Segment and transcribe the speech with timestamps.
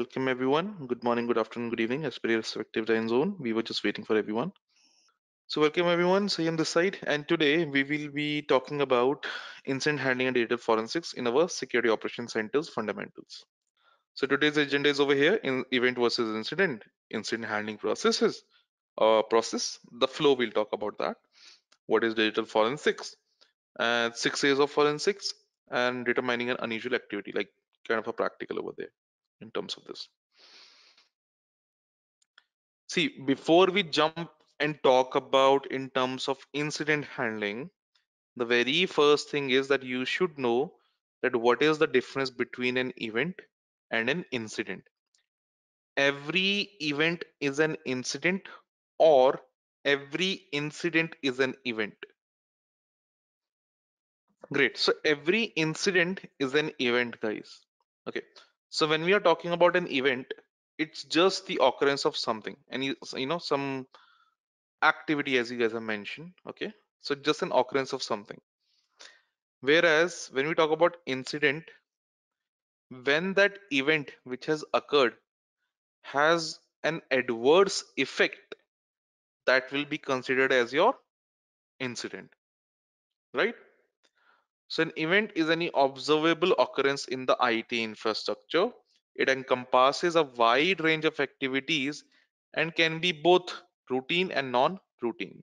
[0.00, 0.86] welcome everyone.
[0.86, 3.36] Good morning, good afternoon, good evening, as per your respective time zone.
[3.38, 4.50] We were just waiting for everyone.
[5.46, 9.26] So welcome everyone, Sanyam this side, and today we will be talking about
[9.66, 13.44] incident handling and data forensics in our security operations centers fundamentals.
[14.14, 18.42] So today's agenda is over here in event versus incident, incident handling processes,
[18.96, 20.32] uh, process, the flow.
[20.32, 21.18] We'll talk about that.
[21.88, 23.14] What is digital forensics?
[23.78, 25.34] And six years of forensics
[25.70, 27.50] and determining an unusual activity, like
[27.86, 28.94] kind of a practical over there
[29.40, 30.08] in terms of this.
[32.88, 37.70] See, before we jump and talk about in terms of incident handling,
[38.36, 40.72] the very first thing is that you should know
[41.22, 43.34] that what is the difference between an event
[43.90, 44.82] and an incident.
[45.96, 48.42] Every event is an incident
[48.98, 49.40] or
[49.84, 51.94] every incident is an event.
[54.52, 54.76] Great.
[54.76, 57.60] So every incident is an event, guys.
[58.08, 58.22] Okay.
[58.70, 60.32] So when we are talking about an event,
[60.78, 63.86] it's just the occurrence of something and you, you know some
[64.82, 66.72] activity as you guys have mentioned okay?
[67.00, 68.40] So just an occurrence of something.
[69.62, 71.70] Whereas when we talk about incident
[73.04, 75.16] when that event which has occurred
[76.02, 78.54] has an adverse effect
[79.46, 80.94] that will be considered as your
[81.80, 82.32] incident
[83.34, 83.54] right
[84.70, 88.70] so an event is any observable occurrence in the IT infrastructure
[89.16, 92.04] it encompasses a wide range of activities
[92.54, 93.52] and can be both
[93.90, 95.42] routine and non-routine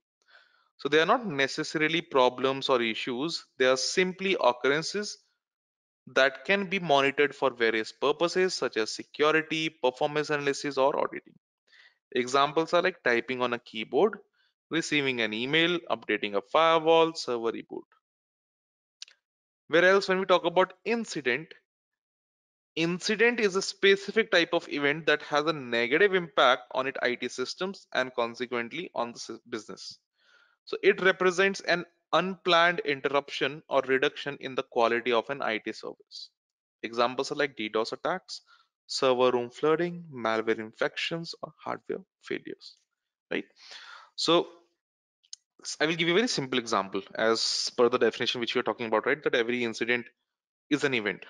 [0.78, 3.46] So they are not necessarily problems or issues.
[3.60, 5.20] They are simply occurrences
[6.08, 11.36] that can be monitored for various purposes such as security, performance analysis, or auditing.
[12.14, 14.20] Examples are like typing on a keyboard,
[14.70, 17.88] receiving an email, updating a firewall, server reboot.
[19.68, 21.54] Whereas when we talk about incident,
[22.76, 27.32] incident is a specific type of event that has a negative impact on its IT
[27.32, 30.00] systems and consequently on the business.
[30.66, 36.30] So it represents an unplanned interruption or reduction in the quality of an IT service.
[36.84, 38.42] Examples are like DDoS attacks,
[38.86, 42.78] server room flooding, malware infections, or hardware failures,
[43.32, 43.46] right?
[44.16, 44.48] So
[45.80, 48.88] I will give you a very simple example as per the definition which you're talking
[48.88, 49.22] about, right?
[49.24, 50.06] That every incident
[50.70, 51.26] is an event,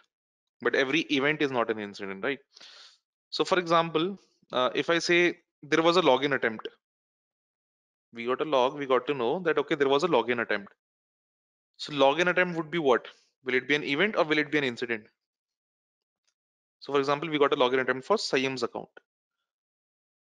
[0.62, 2.40] but every event is not an incident, right?
[3.30, 4.18] So for example,
[4.52, 6.68] uh, if I say there was a login attempt
[8.14, 10.74] we got a log we got to know that okay there was a login attempt.
[11.78, 13.08] So login attempt would be what?
[13.44, 15.06] Will it be an event or will it be an incident?
[16.80, 18.90] So for example we got a login attempt for Sanyam's account.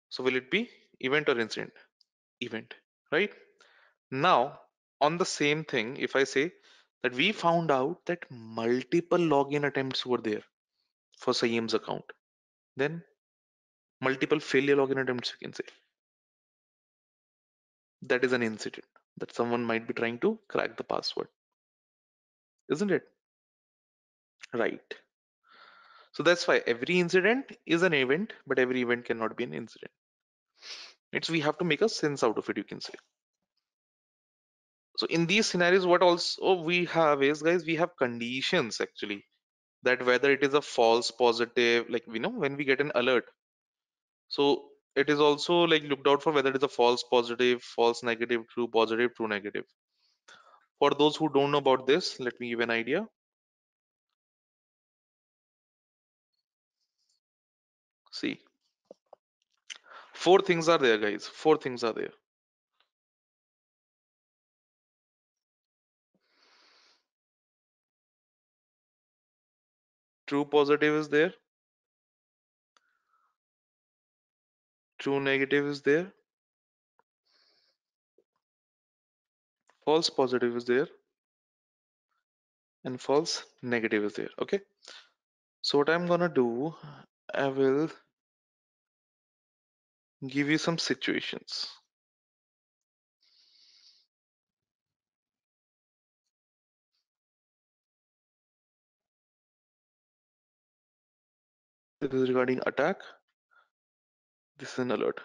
[0.09, 1.73] So will it be event or incident?
[2.41, 2.73] Event
[3.11, 3.31] right
[4.13, 4.59] now
[5.01, 6.53] on the same thing if I say
[7.03, 10.43] that we found out that multiple login attempts were there
[11.19, 12.05] for Sanyam's account
[12.77, 13.03] then
[14.01, 15.65] multiple failure login attempts you can say.
[18.03, 18.85] That is an incident
[19.17, 21.27] that someone might be trying to crack the password
[22.69, 23.03] isn't it?
[24.53, 24.95] Right.
[26.13, 29.91] So that's why every incident is an event but every event cannot be an incident.
[31.13, 32.93] It's we have to make a sense out of it you can say
[34.97, 39.23] so in these scenarios what also we have is guys we have conditions actually
[39.83, 43.25] that whether it is a false positive like we know when we get an alert.
[44.29, 44.65] So
[44.95, 48.47] it is also like looked out for whether it is a false positive false negative
[48.49, 49.65] true positive true negative.
[50.79, 53.05] For those who don't know about this let me give an idea.
[58.11, 58.39] See
[60.13, 61.27] four things are there guys.
[61.27, 62.11] Four things are there
[70.33, 71.31] true positive is there?
[74.97, 76.11] True negative is there?
[79.85, 80.87] False positive is there?
[82.83, 84.59] And false negative is there okay.
[85.61, 86.73] So what i'm gonna do
[87.33, 87.89] i will
[90.35, 91.67] give you some situations
[102.07, 102.97] this is regarding attack.
[104.57, 105.19] This is an alert.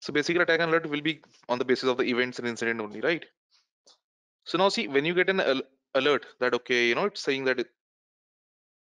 [0.00, 2.80] So basically attack and alert will be on the basis of the events and incident
[2.80, 3.24] only right?
[4.44, 5.62] So now see when you get an al
[5.94, 7.68] alert that okay you know it's saying that it,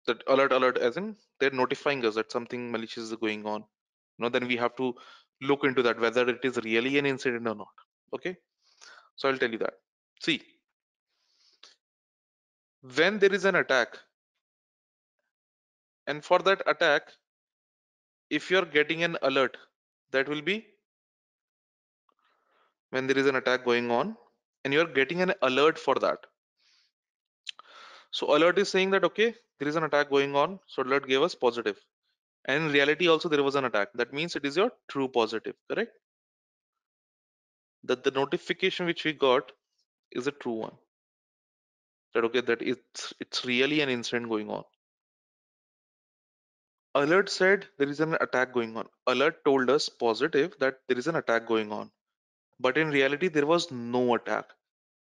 [0.06, 3.60] that alert alert as in they're notifying us that something malicious is going on.
[4.18, 4.94] You know then we have to
[5.42, 7.68] look into that whether it is really an incident or not
[8.14, 8.36] okay?
[9.16, 9.74] So i'll tell you that.
[10.20, 10.40] See
[12.96, 13.98] when there is an attack
[16.06, 17.12] and for that attack
[18.30, 19.56] if you're getting an alert
[20.10, 20.66] that will be
[22.90, 24.16] when there is an attack going on
[24.64, 26.18] and you're getting an alert for that.
[28.10, 31.22] So alert is saying that okay there is an attack going on so alert gave
[31.22, 31.78] us positive.
[32.44, 33.88] And in reality also there was an attack.
[33.94, 35.92] That means it is your true positive correct?
[37.84, 39.52] That the notification which we got
[40.10, 40.76] is a true one.
[42.14, 44.64] That okay that it's it's really an incident going on
[46.94, 48.88] alert said there is an attack going on.
[49.06, 51.90] Alert told us positive that there is an attack going on.
[52.60, 54.46] But in reality there was no attack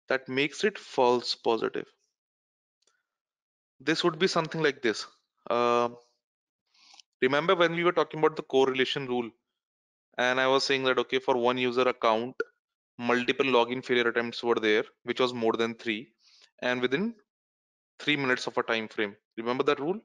[0.09, 1.87] that makes it false positive.
[3.81, 5.07] This would be something like this.
[5.49, 5.91] Uh,
[7.23, 9.31] remember when we were talking about the correlation rule?
[10.19, 12.37] And i was saying that okay for one user account
[12.99, 16.13] multiple login failure attempts were there which was more than three
[16.63, 17.15] and within
[18.01, 19.17] three minutes of a time frame.
[19.37, 20.01] Remember that rule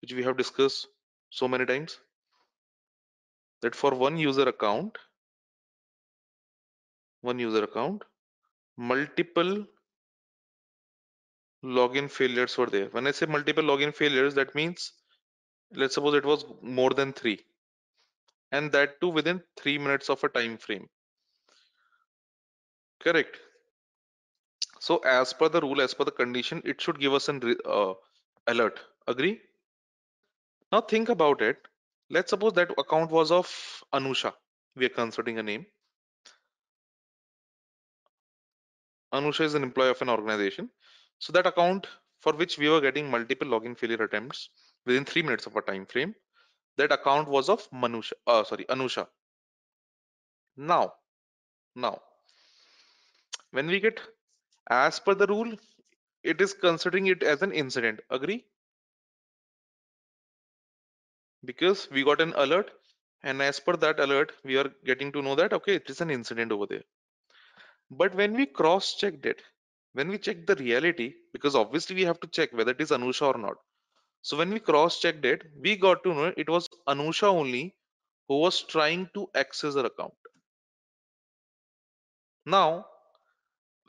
[0.00, 0.88] which we have discussed
[1.30, 2.00] so many times
[3.60, 4.96] that for one user account
[7.20, 8.04] one user account
[8.76, 9.66] multiple
[11.64, 12.88] login failures were there.
[12.88, 14.92] When i say multiple login failures that means
[15.72, 17.40] let's suppose it was more than three
[18.50, 20.88] and that too within three minutes of a time frame.
[23.00, 23.40] Correct.
[24.80, 27.92] So as per the rule as per the condition it should give us an uh,
[28.46, 28.80] alert.
[29.06, 29.38] Agree
[30.76, 31.56] now think about it.
[32.10, 33.46] Let's suppose that account was of
[33.94, 34.32] anusha.
[34.76, 35.64] We are considering a name.
[39.14, 40.68] Anusha is an employee of an organization.
[41.18, 41.86] So that account
[42.20, 44.50] for which we were getting multiple login failure attempts
[44.84, 46.14] within three minutes of a time frame
[46.76, 49.06] that account was of manusha uh, sorry anusha.
[50.56, 50.82] Now
[51.74, 51.94] now
[53.50, 54.02] when we get
[54.78, 55.56] as per the rule
[56.34, 58.00] it is considering it as an incident.
[58.10, 58.44] Agree
[61.44, 62.70] because we got an alert
[63.22, 66.10] and as per that alert we are getting to know that okay it is an
[66.10, 66.84] incident over there.
[67.90, 69.42] But when we cross checked it
[69.92, 73.34] when we check the reality because obviously we have to check whether it is anusha
[73.34, 73.56] or not.
[74.22, 77.76] So when we cross checked it we got to know it was anusha only
[78.28, 80.14] who was trying to access her account.
[82.44, 82.86] Now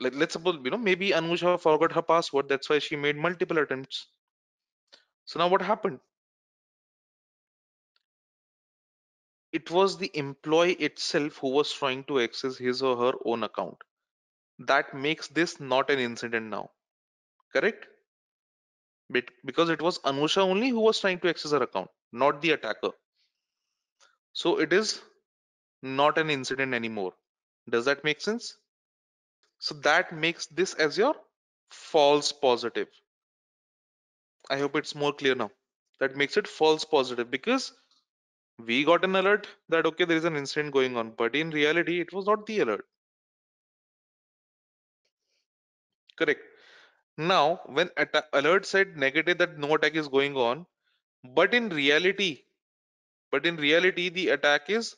[0.00, 3.58] let, let's suppose you know maybe anusha forgot her password that's why she made multiple
[3.58, 4.06] attempts.
[5.26, 6.00] So now what happened
[9.52, 13.76] it was the employee itself who was trying to access his or her own account.
[14.60, 16.70] That makes this not an incident now
[17.52, 17.86] correct?
[19.44, 22.92] Because it was anusha only who was trying to access her account not the attacker.
[24.32, 25.02] So it is
[25.82, 27.14] not an incident anymore.
[27.68, 28.58] Does that make sense?
[29.60, 31.14] So that makes this as your
[31.70, 32.88] false positive.
[34.50, 35.50] I hope it's more clear now.
[36.00, 37.72] That makes it false positive because
[38.66, 42.00] we got an alert that okay there is an incident going on but in reality
[42.00, 42.86] it was not the alert.
[46.16, 46.42] Correct.
[47.18, 47.90] Now when
[48.32, 50.66] alert said negative that no attack is going on
[51.24, 52.44] but in reality
[53.30, 54.96] but in reality the attack is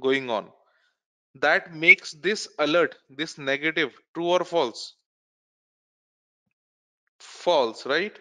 [0.00, 0.52] going on.
[1.36, 4.96] That makes this alert this negative true or false?
[7.20, 8.18] False right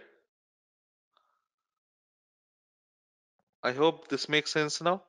[3.64, 5.04] i hope this makes sense now.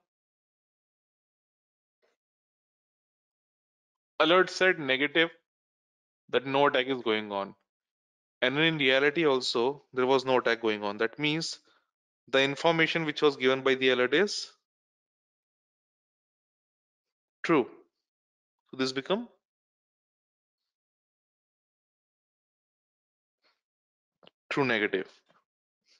[4.20, 5.30] Alert said negative
[6.28, 7.54] that no attack is going on.
[8.42, 10.98] And in reality also there was no attack going on.
[10.98, 11.58] That means
[12.28, 14.50] the information which was given by the alert is
[17.42, 17.66] true.
[18.70, 19.28] So this become
[24.50, 25.08] true negative.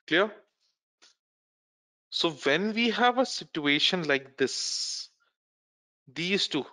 [0.06, 0.30] Clear
[2.20, 4.56] so when we have a situation like this
[6.20, 6.64] these two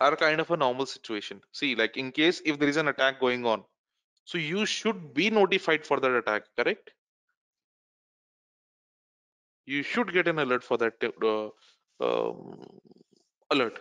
[0.00, 1.40] are kind of a normal situation.
[1.52, 3.64] See, like in case if there is an attack going on,
[4.24, 6.90] so you should be notified for that attack, correct?
[9.64, 11.48] You should get an alert for that uh,
[12.04, 12.60] um,
[13.50, 13.78] alert.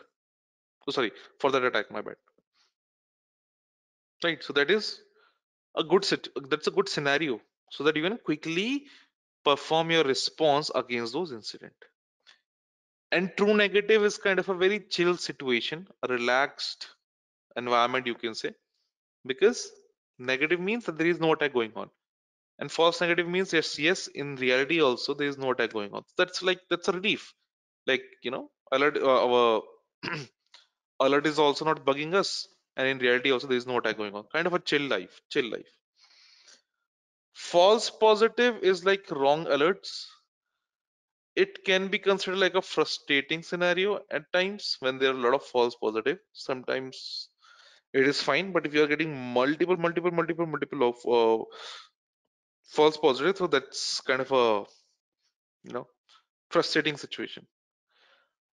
[0.87, 1.91] Oh, sorry, for that attack.
[1.91, 2.15] My bad.
[4.23, 4.43] Right.
[4.43, 5.01] So that is
[5.75, 6.29] a good sit.
[6.49, 8.87] That's a good scenario, so that you can quickly
[9.43, 11.75] perform your response against those incident.
[13.11, 16.87] And true negative is kind of a very chill situation, a relaxed
[17.57, 18.53] environment, you can say,
[19.25, 19.71] because
[20.19, 21.89] negative means that there is no attack going on.
[22.59, 26.03] And false negative means yes yes in reality also there is no attack going on.
[26.17, 27.33] That's like that's a relief.
[27.87, 29.63] Like you know alert uh, our
[31.01, 34.15] alert is also not bugging us and in reality also there is no attack going
[34.15, 34.25] on.
[34.33, 35.71] Kind of a chill life chill life
[37.35, 40.07] false positive is like wrong alerts.
[41.35, 45.33] It can be considered like a frustrating scenario at times when there are a lot
[45.33, 46.17] of false positive.
[46.31, 47.29] Sometimes
[47.93, 51.43] it is fine but if you are getting multiple multiple multiple multiple of uh,
[52.67, 54.65] false positive so that's kind of a
[55.63, 55.87] you know
[56.49, 57.47] frustrating situation.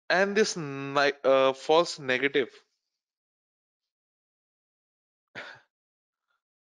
[0.10, 2.50] And this uh, false negative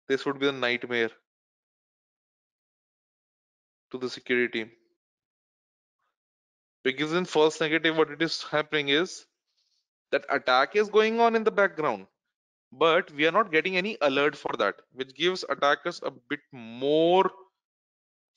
[0.07, 1.11] this would be a nightmare
[3.91, 4.71] to the security.
[6.83, 9.27] Because in false negative what it is happening is
[10.11, 12.07] that attack is going on in the background
[12.71, 17.31] but we are not getting any alert for that which gives attackers a bit more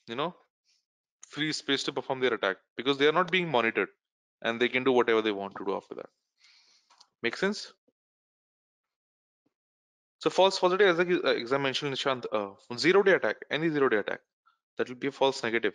[0.09, 0.35] you know
[1.31, 3.89] free space to perform their attack because they are not being monitored
[4.43, 6.11] and they can do whatever they want to do after that.
[7.23, 7.73] Make sense?
[10.21, 13.89] So false positive as, I- uh, as mentioned nishant uh, zero day attack any zero
[13.89, 14.21] day attack
[14.81, 15.75] that will be a false negative.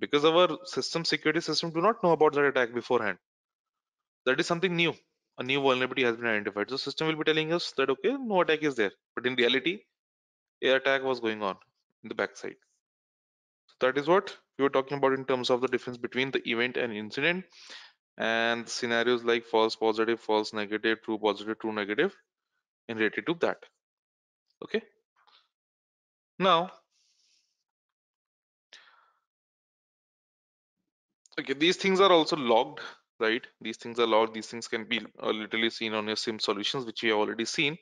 [0.00, 3.18] Because our system security system do not know about that attack beforehand.
[4.26, 4.94] That is something new.
[5.38, 6.70] A new vulnerability has been identified.
[6.70, 8.90] So system will be telling us that okay no attack is there.
[9.14, 9.82] But in reality
[10.62, 11.56] a attack was going on
[12.02, 12.56] in the backside.
[13.66, 16.42] So that is what we were talking about in terms of the difference between the
[16.50, 17.44] event and incident.
[18.18, 22.12] And scenarios like false positive false negative true positive true negative
[22.88, 23.58] in related to that.
[24.64, 24.82] Okay?
[26.38, 26.72] Now
[31.40, 32.80] okay these things are also logged
[33.20, 33.46] right?
[33.60, 34.34] These things are logged.
[34.34, 37.44] These things can be uh, literally seen on your SIEM solutions which we have already
[37.44, 37.76] seen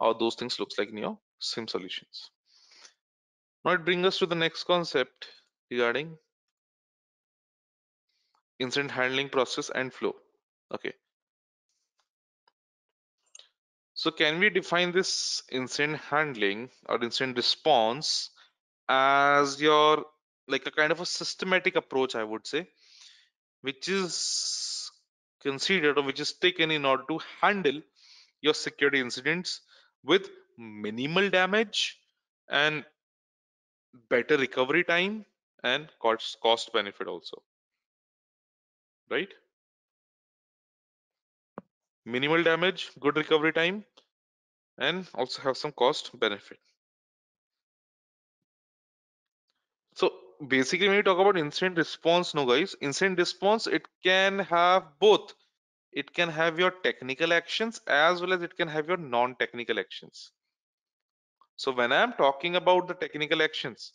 [0.00, 2.30] how those things looks like in your SIEM solutions.
[3.64, 5.28] Now it brings us to the next concept
[5.70, 6.16] regarding
[8.58, 10.14] incident handling process and flow.
[10.74, 10.92] Okay.
[13.94, 18.30] So can we define this incident handling or incident response
[18.88, 20.06] as your
[20.48, 22.66] like a kind of a systematic approach i would say
[23.62, 24.90] which is
[25.42, 27.80] considered or which is taken in order to handle
[28.40, 29.60] your security incidents
[30.04, 31.98] with minimal damage
[32.48, 32.84] and
[34.08, 35.24] better recovery time
[35.62, 37.42] and cost cost benefit also.
[39.10, 39.32] Right?
[42.06, 43.84] Minimal damage good recovery time
[44.78, 46.58] and also have some cost benefit.
[49.94, 50.12] So
[50.48, 55.34] basically when you talk about incident response no guys incident response it can have both.
[55.92, 60.30] It can have your technical actions as well as it can have your non-technical actions.
[61.56, 63.92] So when i'm talking about the technical actions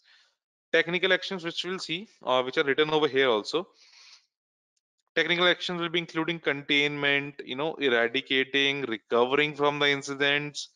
[0.74, 3.68] technical actions which we'll see uh, which are written over here also
[5.16, 10.70] technical actions will be including containment you know eradicating recovering from the incidents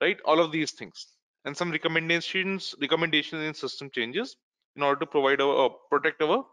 [0.00, 0.20] right?
[0.24, 1.06] All of these things.
[1.44, 4.36] And some recommendations recommendations in system changes
[4.76, 6.44] in order to provide our uh, protect our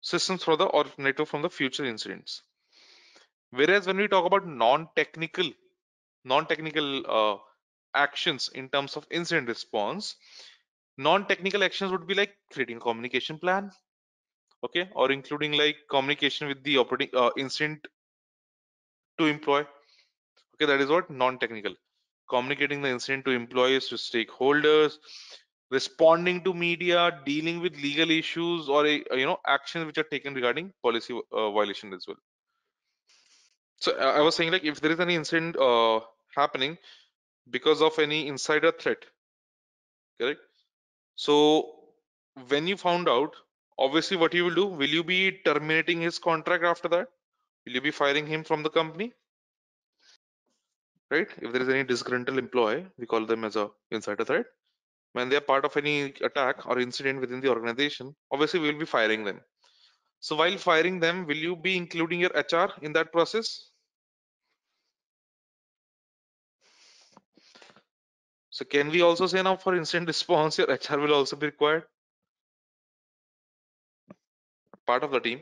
[0.00, 2.42] systems for the alternative from the future incidents.
[3.50, 5.50] Whereas when we talk about non-technical
[6.24, 7.36] non-technical uh,
[7.94, 10.16] actions in terms of incident response
[10.98, 13.70] non-technical actions would be like creating a communication plan
[14.62, 17.88] okay or including like communication with the operating uh, incident
[19.18, 19.60] to employ
[20.54, 21.74] okay that is what non-technical.
[22.28, 24.98] Communicating the incident to employees to stakeholders
[25.70, 30.34] responding to media dealing with legal issues or a, you know actions which are taken
[30.34, 32.16] regarding policy uh, violation as well.
[33.78, 36.00] So i was saying like if there is any incident uh,
[36.36, 36.76] happening
[37.50, 39.04] because of any insider threat
[40.20, 40.40] correct?
[41.16, 41.76] So
[42.48, 43.34] when you found out
[43.78, 47.08] obviously what you will do will you be terminating his contract after that?
[47.64, 49.12] Will you be firing him from the company?
[51.10, 51.28] Right?
[51.42, 54.46] If there is any disgruntled employee we call them as a insider threat
[55.12, 58.78] when they are part of any attack or incident within the organization obviously we will
[58.78, 59.40] be firing them.
[60.20, 63.70] So while firing them will you be including your hr in that process?
[68.50, 71.84] So can we also say now for incident response your hr will also be required?
[74.86, 75.40] Part of the team.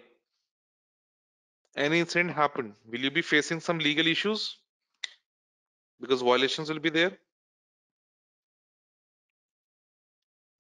[1.77, 4.59] Any incident happen will you be facing some legal issues?
[6.01, 7.19] Because violations will be there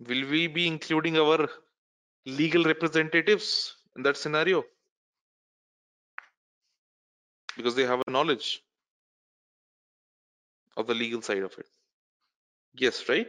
[0.00, 1.48] will we be including our
[2.26, 4.64] legal representatives in that scenario?
[7.58, 8.62] Because they have a knowledge
[10.78, 11.66] of the legal side of it.
[12.74, 13.28] Yes right?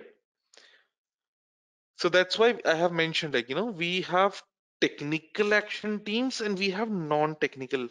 [1.97, 4.41] So that's why i have mentioned like you know we have
[4.81, 7.89] technical action teams and we have non-technical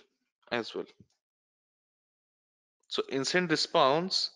[0.50, 0.86] as well.
[2.88, 4.30] So incident response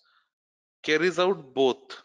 [0.83, 2.03] carries out both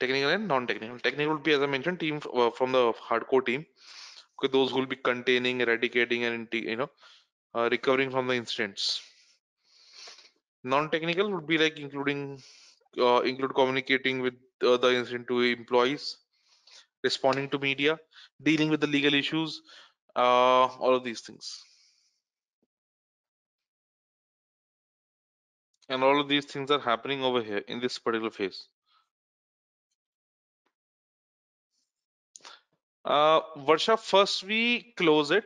[0.00, 0.98] technical and non-technical.
[0.98, 3.66] Technical would be as i mentioned team uh, from the hardcore team.
[4.52, 6.90] Those who will be containing eradicating and you know
[7.54, 9.02] uh, recovering from the incidents.
[10.64, 12.42] Non-technical would be like including
[12.98, 14.34] uh, include communicating with
[14.66, 16.16] uh, the incident to employees
[17.04, 17.98] responding to media
[18.42, 19.60] dealing with the legal issues
[20.16, 21.62] uh, all of these things.
[25.88, 28.68] And all of these things are happening over here in this particular phase
[33.04, 35.44] uh Varsha, first we close it.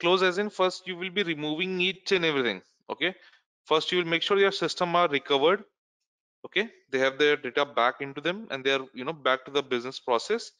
[0.00, 3.14] Close as in first you will be removing each and everything okay?
[3.66, 5.64] First you will make sure your system are recovered
[6.46, 6.70] okay?
[6.90, 9.62] They have their data back into them and they are you know back to the
[9.62, 10.52] business process.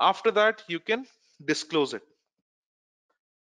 [0.00, 1.06] After that you can
[1.44, 2.02] disclose it.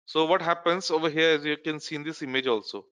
[0.05, 2.85] So what happens over here as you can see in this image also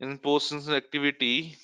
[0.00, 1.56] in post incident activity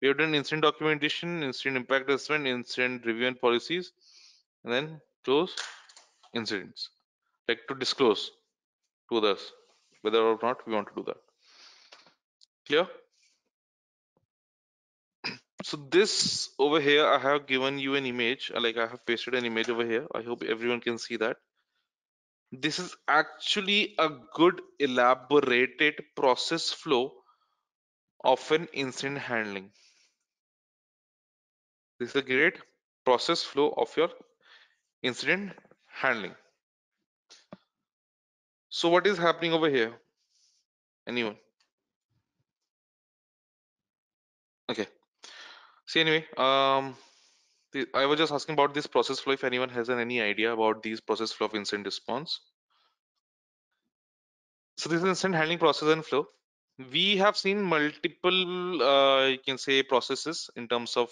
[0.00, 3.92] we have done incident documentation incident impact assessment incident review and policies
[4.64, 5.54] and then close
[6.34, 6.90] incidents
[7.48, 8.30] like to disclose
[9.08, 9.52] to others
[10.02, 11.16] whether or not we want to do that.
[12.66, 12.86] Clear?
[15.64, 19.34] So this over here i have given you an image uh, like i have pasted
[19.34, 20.06] an image over here.
[20.14, 21.36] I hope everyone can see that.
[22.52, 27.12] This is actually a good elaborated process flow
[28.24, 29.70] of an incident handling
[31.98, 32.58] this is a great
[33.04, 34.10] process flow of your
[35.02, 35.52] incident
[35.86, 36.34] handling.
[38.70, 39.92] So what is happening over here?
[41.06, 41.36] Anyone?
[44.70, 44.86] Okay.
[45.86, 46.94] See anyway um
[47.72, 50.82] the, i was just asking about this process flow if anyone has any idea about
[50.82, 52.40] these process flow of incident response.
[54.76, 56.26] So this is incident handling process and flow.
[56.92, 61.10] We have seen multiple uh, you can say processes in terms of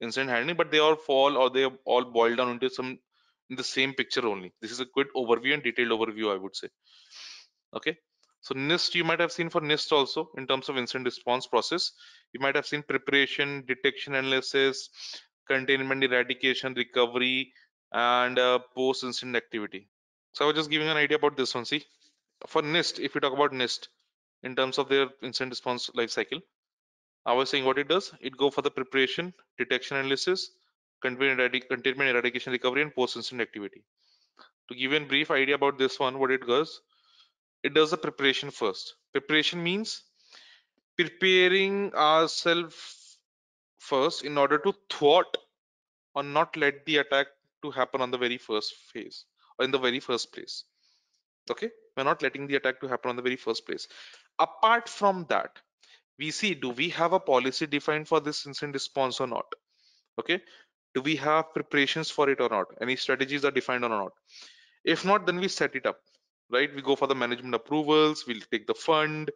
[0.00, 2.98] incident handling but they all fall or they all boil down into some
[3.48, 4.52] in the same picture only.
[4.60, 6.68] This is a good overview and detailed overview i would say.
[7.74, 7.96] Okay?
[8.40, 11.92] So nist you might have seen for nist also in terms of incident response process
[12.32, 14.88] you might have seen preparation detection analysis
[15.48, 17.52] containment eradication recovery
[17.92, 19.88] and uh, post incident activity.
[20.32, 21.84] So i was just giving an idea about this one see?
[22.46, 23.88] For nist if you talk about nist
[24.42, 26.40] in terms of their incident response life cycle
[27.26, 28.12] i was saying what it does.
[28.20, 30.50] It go for the preparation detection analysis
[31.02, 33.82] containment, containment eradication recovery and post incident activity.
[34.68, 36.80] To give you a brief idea about this one what it does
[37.62, 38.94] it does the preparation first.
[39.12, 40.04] Preparation means
[40.96, 43.18] preparing ourselves
[43.78, 45.36] first in order to thwart
[46.14, 47.26] or not let the attack
[47.62, 49.24] to happen on the very first phase
[49.58, 50.64] or in the very first place.
[51.50, 51.70] Okay?
[51.96, 53.88] We're not letting the attack to happen on the very first place.
[54.38, 55.58] Apart from that
[56.18, 59.46] we see do we have a policy defined for this incident response or not?
[60.18, 60.40] Okay?
[60.94, 62.66] Do we have preparations for it or not?
[62.80, 64.12] Any strategies are defined or not?
[64.84, 65.98] If not then we set it up
[66.50, 66.72] right?
[66.74, 69.30] We go for the management approvals we'll take the fund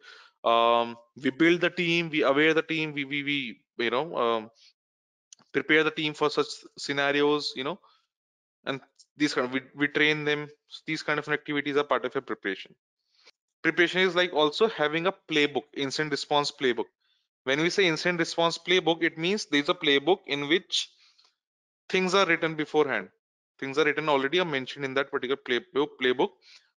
[0.44, 4.50] um, we build the team we aware the team we we, we you know um,
[5.52, 6.46] prepare the team for such
[6.78, 7.78] scenarios you know?
[8.64, 8.80] And
[9.16, 10.48] these kind of we, we train them.
[10.86, 12.74] These kind of activities are part of your preparation
[13.62, 16.86] preparation is like also having a playbook incident response playbook.
[17.44, 20.90] When we say incident response playbook it means there's a playbook in which
[21.88, 23.10] things are written beforehand.
[23.58, 26.30] Things are written already are mentioned in that particular playbook playbook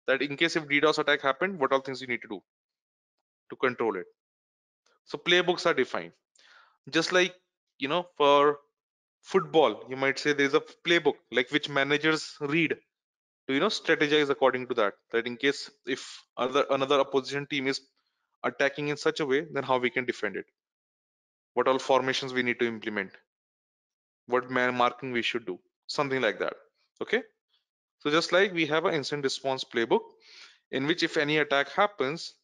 [0.07, 2.41] that in case if ddos attack happened what all things you need to do
[3.49, 4.05] to control it.
[5.05, 6.13] So playbooks are defined.
[6.89, 7.35] Just like
[7.79, 8.59] you know for
[9.21, 12.77] football you might say there's a playbook like which managers read
[13.47, 17.67] to you know strategize according to that that in case if other another opposition team
[17.67, 17.81] is
[18.43, 20.45] attacking in such a way then how we can defend it?
[21.53, 23.11] What all formations we need to implement?
[24.27, 25.59] What man marking we should do?
[25.87, 26.53] Something like that
[27.01, 27.23] okay?
[27.99, 30.01] So just like we have an incident response playbook
[30.71, 32.35] in which if any attack happens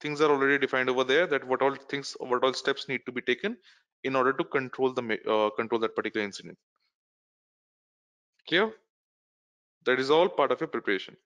[0.00, 3.12] things are already defined over there that what all things what all steps need to
[3.12, 3.56] be taken
[4.04, 6.58] in order to control the uh, control that particular incident.
[8.48, 8.72] Clear
[9.86, 11.16] that is all part of your preparation.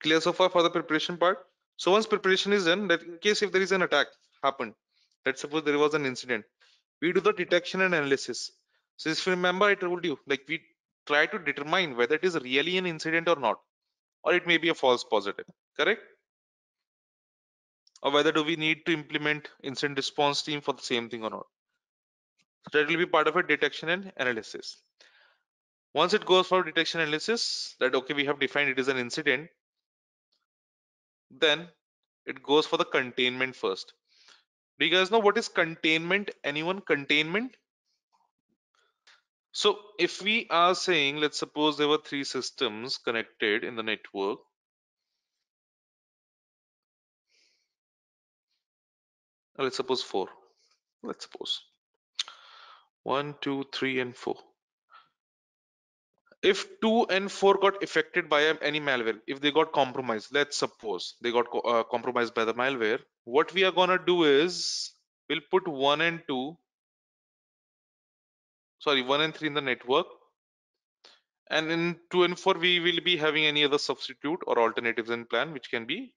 [0.00, 1.38] Clear so far for the preparation part?
[1.76, 4.06] So once preparation is done that in case if there is an attack
[4.42, 4.74] happened
[5.26, 6.44] let's suppose there was an incident
[7.02, 8.52] we do the detection and analysis.
[8.96, 10.60] So if you remember i told you like we
[11.06, 13.58] try to determine whether it is really an incident or not
[14.24, 16.02] or it may be a false positive correct?
[18.02, 21.30] Or whether do we need to implement incident response team for the same thing or
[21.30, 21.46] not.
[22.70, 24.82] So that will be part of a detection and analysis
[26.00, 27.44] once it goes for detection analysis
[27.80, 29.48] that okay we have defined it is an incident
[31.44, 31.68] then
[32.34, 33.94] it goes for the containment first
[34.78, 36.30] Do you guys know what is containment?
[36.44, 37.56] Anyone containment?
[39.52, 44.40] So if we are saying, let's suppose there were three systems connected in the network.
[49.56, 50.28] Let's suppose four.
[51.02, 51.62] Let's suppose
[53.04, 54.36] one, two, three, and four.
[56.50, 61.14] If two and four got affected by any malware, if they got compromised, let's suppose
[61.20, 64.92] they got uh, compromised by the malware, what we are gonna do is
[65.28, 66.56] we'll put one and two,
[68.78, 70.06] sorry, one and three in the network
[71.48, 75.24] and in 2 and 4 we will be having any other substitute or alternatives in
[75.26, 76.12] plan which can be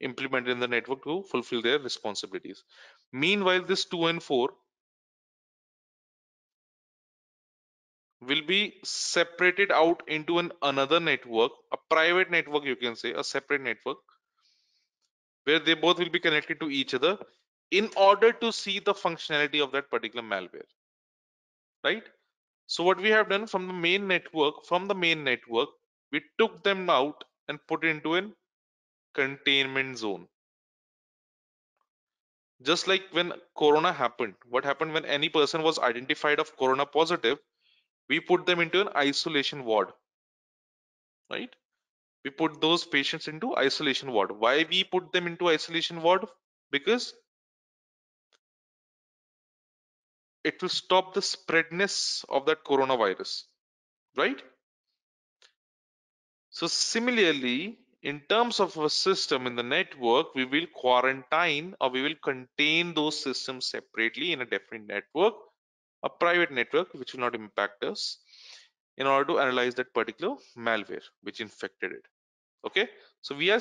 [0.00, 2.62] implemented in the network to fulfill their responsibilities.
[3.12, 4.50] Meanwhile this 2 and 4
[8.20, 13.24] will be separated out into an another network a private network you can say a
[13.24, 13.98] separate network
[15.44, 17.18] where they both will be connected to each other
[17.70, 20.70] in order to see the functionality of that particular malware
[21.84, 22.04] right
[22.66, 25.68] so what we have done from the main network, from the main network,
[26.10, 28.22] we took them out and put into a
[29.14, 30.26] containment zone.
[32.62, 37.38] Just like when Corona happened, what happened when any person was identified of Corona positive,
[38.08, 39.88] we put them into an isolation ward,
[41.30, 41.54] right?
[42.24, 44.32] We put those patients into isolation ward.
[44.32, 46.26] Why we put them into isolation ward?
[46.70, 47.14] Because
[50.44, 53.44] it will stop the spreadness of that coronavirus,
[54.16, 54.42] right?
[56.50, 62.02] So similarly, in terms of a system in the network, we will quarantine or we
[62.02, 65.34] will contain those systems separately in a different network,
[66.06, 68.18] a private network which will not impact us
[68.96, 72.06] in order to analyze that particular malware which infected it.
[72.66, 72.88] Okay,
[73.20, 73.60] so we are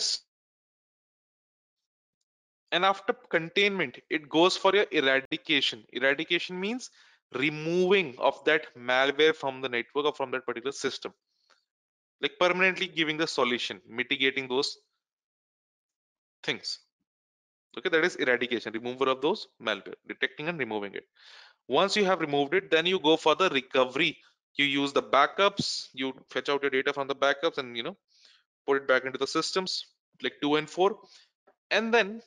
[2.72, 5.84] and after containment, it goes for your eradication.
[5.94, 6.90] Eradication means
[7.34, 11.14] removing of that malware from the network or from that particular system.
[12.22, 14.78] Like permanently giving the solution mitigating those
[16.44, 16.80] things.
[17.78, 17.90] Okay?
[17.90, 21.06] That is eradication removal of those malware detecting and removing it
[21.68, 24.18] once you have removed it then you go for the recovery.
[24.58, 27.98] You use the backups you fetch out your data from the backups and you know
[28.68, 29.86] put it back into the systems
[30.24, 30.98] like 2 and 4
[31.72, 32.22] and then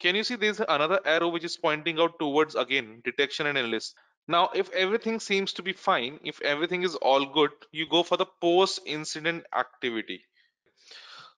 [0.00, 3.94] can you see there's another arrow which is pointing out towards again detection and analysis.
[4.28, 8.16] Now, if everything seems to be fine, if everything is all good, you go for
[8.16, 10.24] the post incident activity.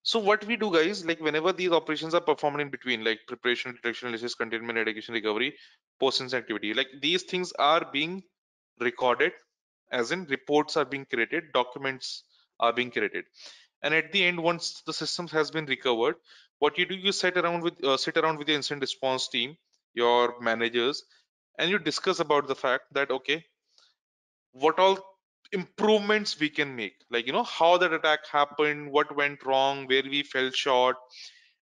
[0.09, 3.75] So what we do guys, like whenever these operations are performed in between, like preparation,
[3.75, 5.55] detection, analysis, containment, eradication, recovery,
[6.01, 8.23] post incident activity, like these things are being
[8.81, 9.33] recorded
[9.93, 12.23] as in reports are being created, documents
[12.59, 13.27] are being created.
[13.83, 16.15] And at the end, once the system has been recovered,
[16.59, 19.59] what you do, you sit around with uh, sit around with your incident response team,
[19.93, 21.05] your managers,
[21.59, 23.45] and you discuss about the fact that okay
[24.53, 24.99] what all
[25.53, 26.95] improvements we can make.
[27.11, 30.97] Like you know how that attack happened what went wrong where we fell short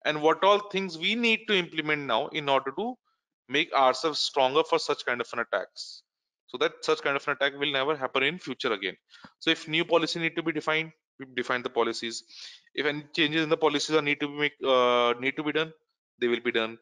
[0.06, 2.96] and what all things we need to implement now in order to
[3.50, 6.04] make ourselves stronger for such kind of an attacks.
[6.48, 8.96] So that such kind of an attack will never happen in future again.
[9.40, 12.24] So if new policy need to be defined we define the policies.
[12.74, 15.52] If any changes in the policies are need to be make uh, need to be
[15.52, 15.74] done
[16.20, 16.78] they will be done.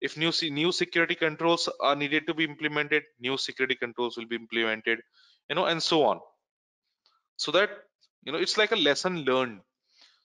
[0.00, 4.36] If new new security controls are needed to be implemented new security controls will be
[4.36, 5.00] implemented
[5.48, 6.20] you know and so on
[7.36, 7.70] so that
[8.24, 9.60] you know it's like a lesson learned.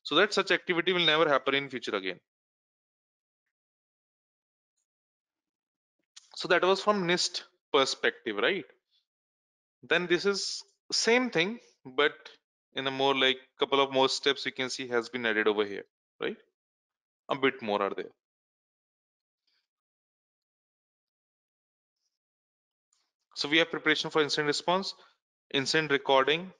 [0.04, 2.19] So that such activity will never happen in future again.
[6.36, 8.65] So that was from nist perspective right?
[9.84, 12.13] Then this is same thing but
[12.76, 15.65] in a more like couple of more steps you can see has been added over
[15.65, 15.84] here
[16.22, 16.38] right?
[17.30, 18.12] A bit more are there.
[23.36, 24.93] So we have preparation for incident response
[25.54, 26.54] incident recording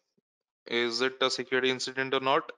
[0.70, 2.52] is it a security incident or not?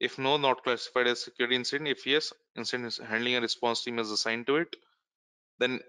[0.00, 1.88] If no not classified as security incident.
[1.88, 4.76] If yes incident is handling and response team is assigned to it.
[5.58, 5.80] Then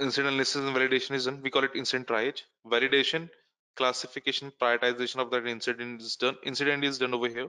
[0.00, 2.42] incident analysis and validation is done we call it incident triage.
[2.66, 3.28] Validation
[3.76, 6.36] classification prioritization of that incident is done.
[6.44, 7.48] Incident is done over here.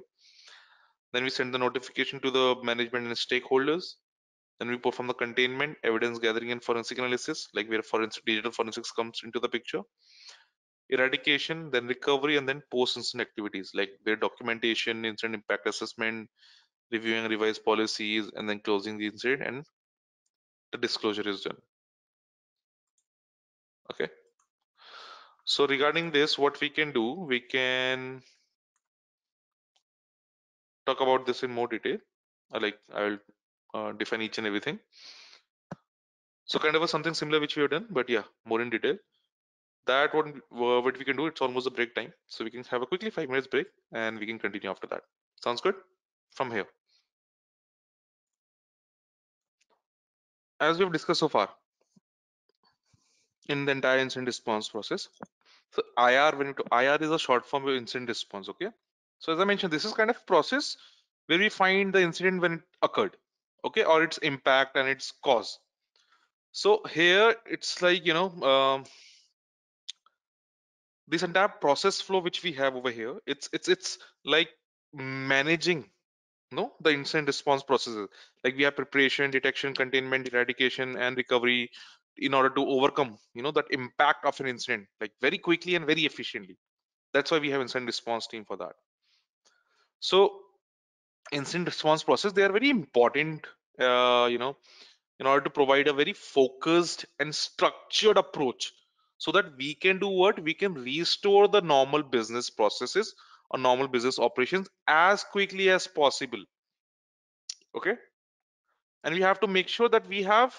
[1.13, 3.95] Then we send the notification to the management and stakeholders.
[4.60, 8.91] Then we perform the containment evidence gathering and forensic analysis like where forensic digital forensics
[8.91, 9.82] comes into the picture
[10.91, 16.30] eradication then recovery and then post incident activities like their documentation incident impact assessment
[16.91, 19.65] reviewing revised policies and then closing the incident and
[20.71, 21.58] the disclosure is done.
[23.91, 24.10] Okay?
[25.45, 28.21] So regarding this what we can do we can
[30.86, 31.97] talk about this in more detail.
[32.60, 33.17] Like i will
[33.73, 34.80] uh, define each and everything.
[36.45, 38.97] So kind of a something similar which we have done, but yeah, more in detail.
[39.88, 41.28] That what uh, what we can do.
[41.28, 44.20] It's almost a break time, so we can have a quickly five minutes break and
[44.20, 45.02] we can continue after that.
[45.44, 45.76] Sounds good?
[46.32, 46.67] From here,
[50.60, 51.50] as we've discussed so far
[53.50, 55.10] in the entire incident response process.
[55.72, 58.50] So IR when it, IR is a short form of incident response.
[58.50, 58.70] Okay.
[59.20, 60.78] So as I mentioned, this is kind of process
[61.28, 63.15] where we find the incident when it occurred,
[63.65, 65.60] okay, or its impact and its cause.
[66.52, 68.86] So here it's like you know um,
[71.12, 73.17] this entire process flow which we have over here.
[73.28, 74.50] It's it's it's like
[74.93, 75.86] managing
[76.52, 78.08] no the incident response processes
[78.43, 81.69] like we have preparation detection containment eradication and recovery
[82.17, 85.86] in order to overcome you know that impact of an incident like very quickly and
[85.86, 86.58] very efficiently
[87.13, 88.74] that's why we have incident response team for that
[90.00, 90.39] so
[91.32, 93.47] incident response process they are very important
[93.80, 94.58] uh, you know
[95.19, 98.74] in order to provide a very focused and structured approach
[99.21, 100.43] so that we can do what?
[100.43, 103.13] We can restore the normal business processes
[103.51, 106.43] or normal business operations as quickly as possible.
[107.77, 107.93] Okay?
[109.03, 110.55] And we have to make sure that we have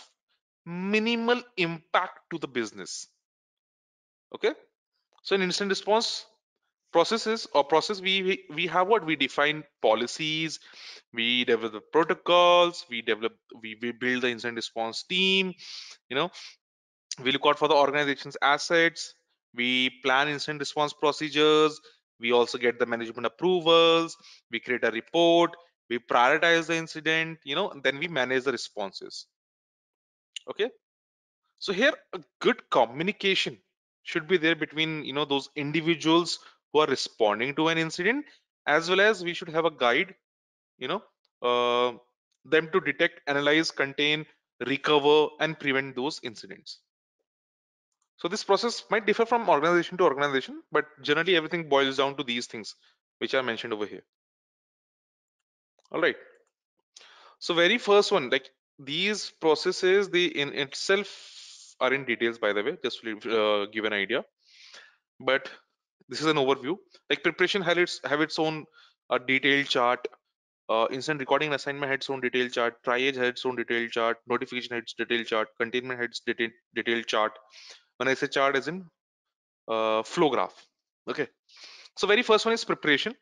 [0.65, 3.09] minimal impact to the business.
[4.33, 4.53] Okay?
[5.25, 6.25] So in incident response
[6.93, 9.05] processes or process we we, have what?
[9.05, 10.61] We define policies
[11.13, 15.55] we develop protocols we develop we, we build the incident response team
[16.11, 16.31] you know
[17.23, 19.15] we look out for the organization's assets.
[19.55, 21.81] We plan incident response procedures.
[22.21, 24.17] We also get the management approvals.
[24.51, 25.51] We create a report.
[25.91, 29.27] We prioritize the incident you know and then we manage the responses.
[30.51, 30.71] Okay?
[31.59, 33.59] So here a good communication
[34.03, 36.39] should be there between you know those individuals
[36.73, 38.25] who are responding to an incident
[38.67, 40.15] as well as we should have a guide
[40.79, 41.03] you know
[41.43, 41.97] uh,
[42.45, 44.27] them to detect analyze contain
[44.67, 46.81] recover and prevent those incidents
[48.23, 52.23] so this process might differ from organization to organization but generally everything boils down to
[52.23, 52.77] these things
[53.19, 54.05] which are mentioned over here.
[55.91, 56.15] All right.
[57.41, 61.09] So very first one like these processes they in itself
[61.81, 64.25] are in details by the way just to uh, give an idea.
[65.19, 65.51] But
[66.09, 66.77] this is an overview.
[67.11, 68.67] Like preparation had its have its own
[69.11, 70.07] uh, detailed chart.
[70.69, 72.81] Uh, incident recording assignment had its own detailed chart.
[72.87, 74.19] Triage had its own detailed chart.
[74.29, 75.49] Notification had its detailed chart.
[75.59, 76.23] Containment had its
[76.77, 77.33] detailed chart
[78.03, 78.85] when i say chart as in
[79.69, 80.67] uh, flow graph
[81.09, 81.27] okay?
[81.97, 83.15] So very first one is preparation.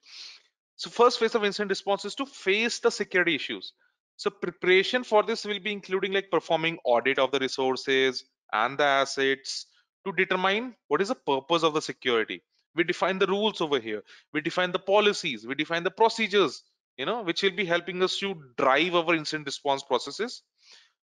[0.76, 3.72] So first phase of incident response is to face the security issues.
[4.16, 8.84] So preparation for this will be including like performing audit of the resources and the
[8.84, 9.66] assets
[10.06, 12.42] to determine what is the purpose of the security.
[12.74, 14.02] We define the rules over here.
[14.32, 15.46] We define the policies.
[15.46, 16.62] We define the procedures
[16.96, 20.42] you know which will be helping us to drive our incident response processes.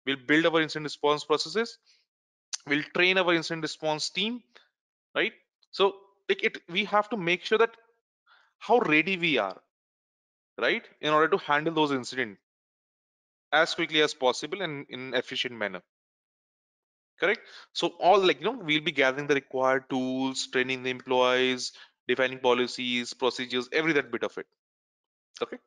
[0.06, 1.78] We'll build our incident response processes
[2.68, 4.42] we'll train our incident response team
[5.16, 5.34] right?
[5.72, 5.96] So
[6.30, 7.76] it we have to make sure that
[8.60, 9.62] how ready we are
[10.60, 12.40] right in order to handle those incidents
[13.52, 15.82] as quickly as possible and in efficient manner.
[17.20, 17.42] Correct?
[17.74, 21.72] So all like you know we'll be gathering the required tools training the employees
[22.08, 24.48] defining policies procedures every that bit of it.
[25.42, 25.58] Okay?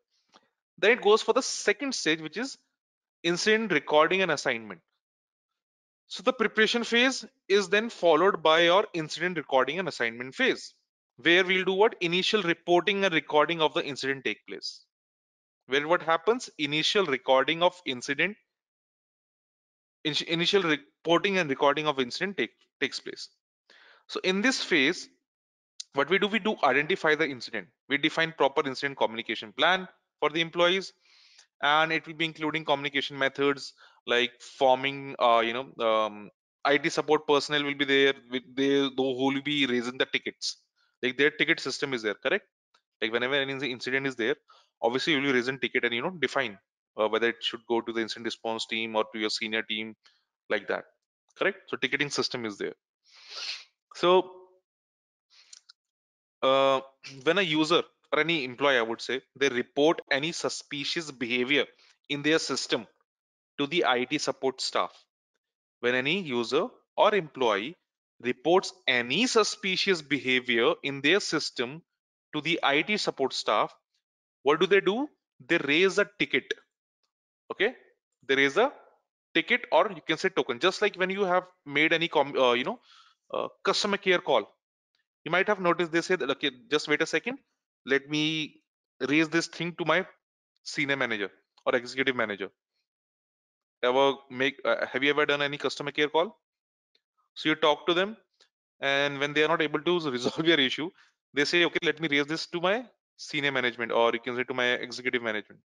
[0.79, 2.59] Then it goes for the second stage which is
[3.23, 4.81] incident recording and assignment
[6.09, 10.75] so the preparation phase is then followed by our incident recording and assignment phase
[11.19, 11.97] where we'll do what?
[12.01, 14.85] Initial reporting and recording of the incident take place.
[15.67, 16.49] Where what happens?
[16.59, 18.37] Initial recording of incident
[20.05, 23.29] initial reporting and recording of incident take, takes place.
[24.07, 25.09] So in this phase
[25.95, 27.69] what we do we do identify the incident.
[27.89, 29.89] We define proper incident communication plan
[30.21, 30.93] for the employees
[31.63, 33.75] and it will be including communication methods
[34.09, 36.31] like forming uh, you know um,
[36.65, 40.59] IT support personnel will be there with they who will be raising the tickets.
[41.03, 42.47] Like their ticket system is there correct?
[43.03, 44.37] Like whenever any incident is there
[44.83, 46.59] obviously you will raise a ticket and you know define
[46.99, 49.97] uh, whether it should go to the incident response team or to your senior team
[50.51, 50.85] like that
[51.39, 51.59] correct?
[51.69, 52.75] So ticketing system is there.
[53.95, 54.33] So
[56.43, 56.81] uh,
[57.25, 61.67] when a user or any employee i would say they report any suspicious behavior
[62.09, 62.87] in their system
[63.59, 64.93] to the IT support staff.
[65.81, 67.77] When any user or employee
[68.21, 71.83] reports any suspicious behavior in their system
[72.35, 73.75] to the IT support staff
[74.43, 75.09] what do they do?
[75.47, 76.45] They raise a ticket.
[77.53, 77.75] Okay?
[78.27, 78.73] They raise a
[79.35, 80.59] ticket or you can say token.
[80.61, 82.81] Just like when you have made any uh, you know
[83.33, 84.49] uh, customer care call.
[85.25, 87.39] You might have noticed they say that okay just wait a second.
[87.87, 88.63] Let me
[89.09, 90.07] raise this thing to my
[90.65, 91.31] senior manager
[91.67, 92.51] or executive manager
[93.83, 96.39] ever make uh, have you ever done any customer care call?
[97.35, 98.17] So you talk to them
[98.81, 100.91] and when they are not able to resolve your issue
[101.35, 102.85] they say okay let me raise this to my
[103.17, 105.61] senior management or you can say to my executive management.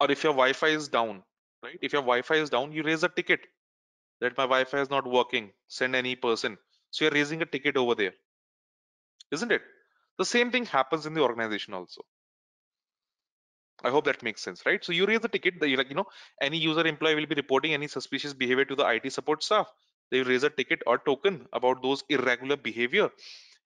[0.00, 1.22] Or if your wi-fi is down
[1.62, 1.78] right?
[1.82, 3.40] If your wi-fi is down you raise a ticket
[4.20, 6.58] that my wi-fi is not working send any person.
[6.90, 8.14] So you're raising a ticket over there
[9.30, 9.62] isn't it?
[10.18, 12.02] The same thing happens in the organization also
[13.84, 14.84] i hope that makes sense right?
[14.84, 16.06] So you raise the ticket you like you know
[16.40, 19.70] any user employee will be reporting any suspicious behavior to the it support staff.
[20.10, 23.10] They raise a ticket or token about those irregular behavior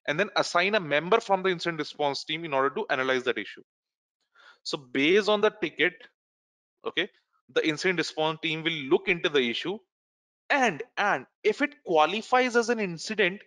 [0.09, 3.39] and then assign a member from the incident response team in order to analyze that
[3.39, 3.63] issue.
[4.65, 5.95] So based on the ticket
[6.87, 7.11] okay
[7.51, 9.79] the incident response team will look into the issue
[10.51, 13.43] and and if it qualifies as an incident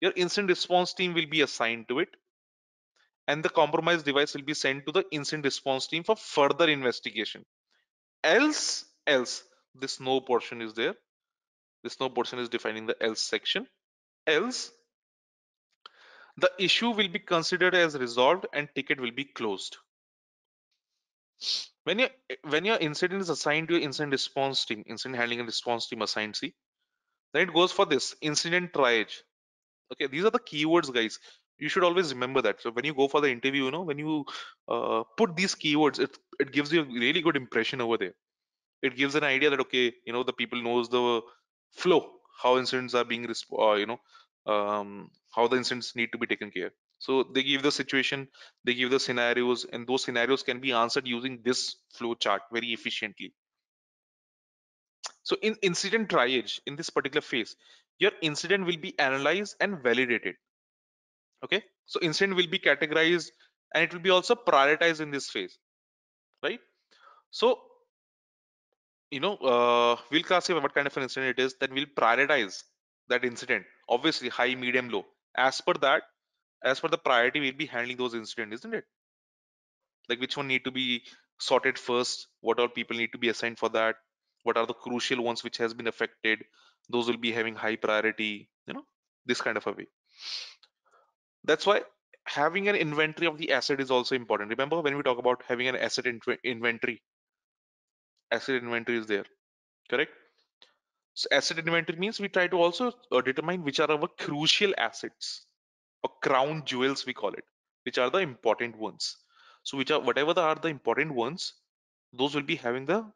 [0.00, 2.08] your incident response team will be assigned to it
[3.26, 7.44] and the compromised device will be sent to the incident response team for further investigation.
[8.22, 9.42] Else else
[9.74, 10.94] this no portion is there.
[11.82, 13.66] This no portion is defining the else section.
[14.26, 14.70] Else
[16.36, 19.76] the issue will be considered as resolved and ticket will be closed.
[21.84, 22.08] When your
[22.42, 26.02] when your incident is assigned to your incident response team incident handling and response team
[26.02, 26.54] assigned c
[27.32, 29.16] then it goes for this incident triage.
[29.92, 31.18] Okay these are the keywords guys
[31.58, 32.60] you should always remember that.
[32.60, 34.24] So when you go for the interview you know when you
[34.68, 38.14] uh, put these keywords it, it gives you a really good impression over there.
[38.82, 41.20] It gives an idea that okay you know the people knows the
[41.72, 42.10] flow
[42.42, 44.00] how incidents are being uh, you know
[44.46, 46.72] um, how the incidents need to be taken care.
[46.98, 48.28] So they give the situation
[48.64, 52.72] they give the scenarios and those scenarios can be answered using this flow chart very
[52.72, 53.32] efficiently.
[55.22, 57.56] So in incident triage in this particular phase
[57.98, 60.34] your incident will be analyzed and validated
[61.44, 61.62] okay?
[61.86, 63.28] So incident will be categorized
[63.74, 65.58] and it will be also prioritized in this phase
[66.42, 66.60] right?
[67.30, 67.58] So
[69.10, 72.62] you know uh, we'll classify what kind of an incident it is then we'll prioritize
[73.08, 73.64] that incident.
[73.88, 75.04] Obviously high medium low.
[75.36, 76.02] As per that
[76.64, 78.84] as per the priority we'll be handling those incidents isn't it?
[80.08, 81.02] Like which one need to be
[81.38, 82.28] sorted first?
[82.40, 83.96] What all people need to be assigned for that?
[84.42, 86.44] What are the crucial ones which has been affected?
[86.90, 88.84] Those will be having high priority you know
[89.26, 89.86] this kind of a way
[91.44, 91.82] that's why
[92.26, 94.50] having an inventory of the asset is also important.
[94.50, 97.02] Remember when we talk about having an asset inv- inventory?
[98.30, 99.24] Asset inventory is there
[99.90, 100.12] correct?
[101.14, 105.46] So asset inventory means we try to also uh, determine which are our crucial assets
[106.02, 107.44] or crown jewels we call it
[107.84, 109.16] which are the important ones.
[109.64, 111.54] So which are whatever the, are the important ones
[112.12, 113.10] those will be having the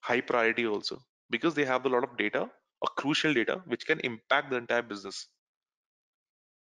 [0.00, 2.50] high priority also because they have a lot of data
[2.82, 5.28] or crucial data which can impact the entire business.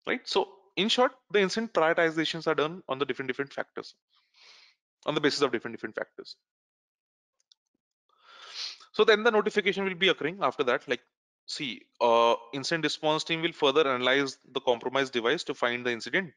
[0.07, 0.27] Right?
[0.27, 3.95] So in short the incident prioritizations are done on the different different factors
[5.05, 6.35] on the basis of different different factors.
[8.93, 11.01] So then the notification will be occurring after that like
[11.47, 16.31] see uh incident response team will further analyze the compromised device to find the incident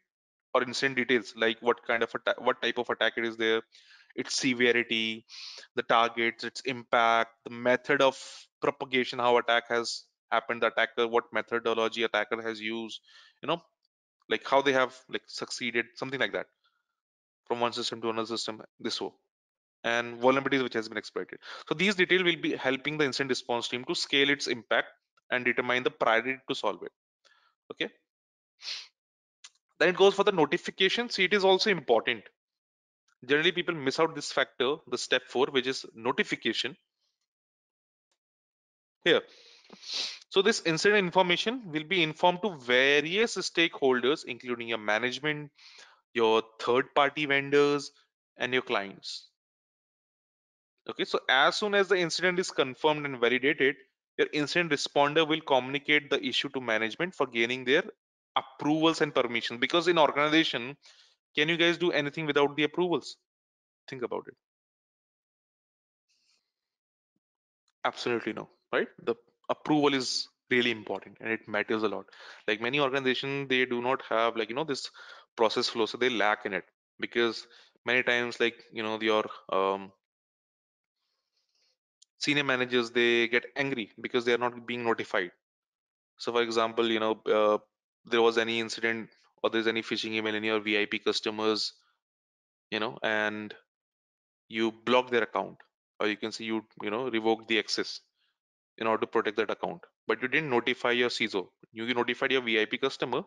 [0.55, 3.62] or incident details like what kind of attack what type of attack it is there
[4.16, 5.24] its severity
[5.77, 8.18] the targets its impact the method of
[8.61, 13.01] propagation how attack has happened the attacker what methodology attacker has used
[13.42, 13.62] you know
[14.29, 16.47] like how they have like succeeded something like that
[17.47, 19.11] from one system to another system this way
[19.85, 21.38] and vulnerabilities which has been exploited.
[21.69, 24.88] So these details will be helping the incident response team to scale its impact
[25.31, 26.93] and determine the priority to solve it.
[27.73, 27.88] Okay?
[29.79, 31.09] Then it goes for the notification.
[31.09, 32.25] See it is also important.
[33.25, 36.77] Generally people miss out this factor the step four which is notification.
[39.05, 39.23] Here
[40.31, 45.50] so this incident information will be informed to various stakeholders including your management
[46.14, 47.92] your third party vendors
[48.38, 49.28] and your clients.
[50.88, 53.76] Okay so as soon as the incident is confirmed and validated
[54.16, 57.84] your incident responder will communicate the issue to management for gaining their
[58.36, 59.61] approvals and permissions.
[59.61, 60.76] Because in organization
[61.36, 63.16] can you guys do anything without the approvals?
[63.88, 64.34] Think about it.
[67.84, 68.88] Absolutely no right?
[69.03, 69.14] The
[69.49, 72.07] approval is really important and it matters a lot.
[72.46, 74.90] Like many organizations they do not have like you know this
[75.36, 76.64] process flow so they lack in it.
[77.01, 77.46] Because
[77.84, 79.92] many times like you know your um,
[82.18, 85.30] senior managers they get angry because they are not being notified.
[86.18, 87.59] So for example you know uh,
[88.07, 89.11] there was any incident
[89.42, 91.74] or there's any phishing email in your vip customers
[92.70, 93.55] you know and
[94.49, 95.59] you block their account
[96.01, 98.01] or you can see you you know revoke the access
[98.79, 99.83] in order to protect that account.
[100.07, 101.49] But you didn't notify your CISO.
[101.72, 103.22] You notified your VIP customer,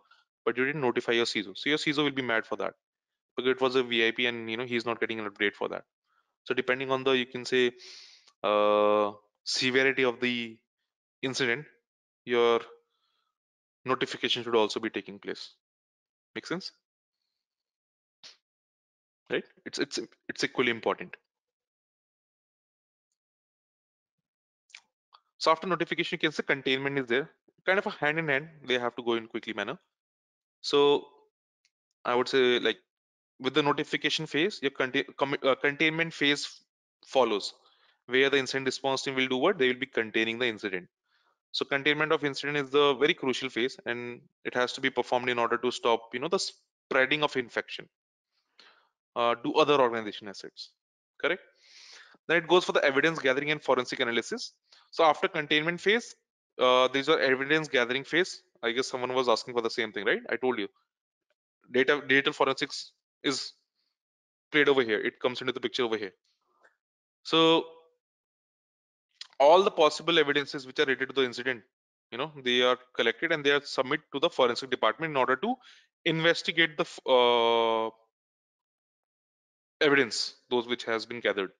[0.45, 1.57] but you didn't notify your CISO.
[1.57, 2.73] So your CISO will be mad for that.
[3.37, 5.83] because it was a vip and you know he's not getting an update for that
[6.49, 7.61] so depending on the you can say
[8.51, 9.11] uh,
[9.55, 10.35] severity of the
[11.29, 11.65] incident
[12.35, 12.61] your
[13.85, 15.53] notification should also be taking place
[16.35, 16.71] make sense
[19.31, 19.99] right it's it's
[20.29, 21.15] it's equally important
[25.41, 27.27] so after notification you can say containment is there.
[27.65, 29.77] Kind of a hand in hand they have to go in quickly manner.
[30.61, 30.81] So
[32.05, 32.77] i would say like
[33.45, 36.43] with the notification phase your contain, uh, containment phase
[37.15, 37.53] follows.
[38.07, 39.57] Where the incident response team will do what?
[39.57, 40.87] They will be containing the incident.
[41.51, 45.29] So containment of incident is the very crucial phase and it has to be performed
[45.29, 47.89] in order to stop you know the spreading of infection
[49.15, 50.69] uh, to other organization assets.
[51.21, 51.41] Correct
[52.31, 54.53] then it goes for the evidence gathering and forensic analysis.
[54.91, 56.15] So after containment phase
[56.59, 58.43] uh, these are evidence gathering phase.
[58.63, 60.21] I guess someone was asking for the same thing right?
[60.29, 60.67] I told you.
[61.71, 62.91] Data digital forensics
[63.23, 63.53] is
[64.51, 64.99] played over here.
[64.99, 66.11] It comes into the picture over here.
[67.23, 67.65] So
[69.39, 71.63] all the possible evidences which are related to the incident
[72.11, 75.35] you know they are collected and they are submitted to the forensic department in order
[75.35, 75.55] to
[76.05, 77.89] investigate the uh,
[79.81, 81.51] evidence those which has been gathered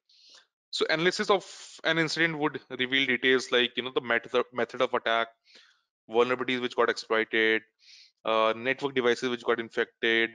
[0.72, 1.46] so analysis of
[1.84, 5.28] an incident would reveal details like you know the method method of attack
[6.10, 7.62] vulnerabilities which got exploited
[8.26, 10.30] uh, network devices which got infected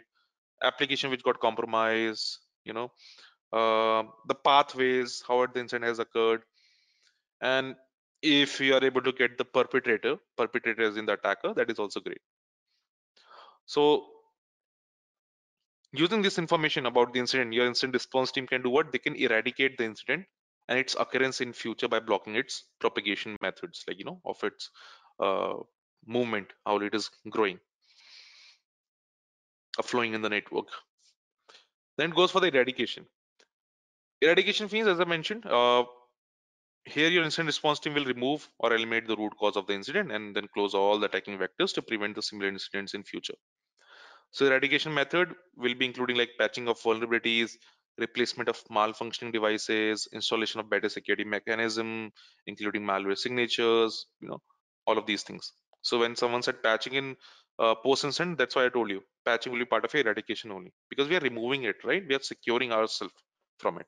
[0.63, 2.91] application which got compromised you know
[3.53, 6.43] uh, the pathways how the incident has occurred.
[7.41, 7.77] And
[8.23, 11.79] if you are able to get the perpetrator perpetrator is in the attacker that is
[11.79, 12.21] also great.
[13.67, 14.07] So
[15.93, 18.93] using this information about the incident your incident response team can do what?
[18.93, 20.27] They can eradicate the incident
[20.69, 24.71] and its occurrence in future by blocking its propagation methods like you know of its
[25.21, 25.55] uh,
[26.07, 27.59] movement how it is growing
[29.79, 30.69] uh, flowing in the network.
[31.99, 33.07] Then it goes for the eradication.
[34.23, 35.85] Eradication means as i mentioned uh,
[36.87, 40.13] here your incident response team will remove or eliminate the root cause of the incident
[40.13, 43.35] and then close all the attacking vectors to prevent the similar incidents in future
[44.31, 47.57] so eradication method will be including like patching of vulnerabilities
[47.99, 52.11] replacement of malfunctioning devices installation of better security mechanism
[52.47, 54.41] including malware signatures you know
[54.87, 55.53] all of these things.
[55.83, 57.17] So when someone said patching in
[57.59, 60.73] uh, post incident that's why i told you patching will be part of eradication only
[60.91, 62.07] because we are removing it right?
[62.07, 63.15] We are securing ourselves
[63.59, 63.87] from it.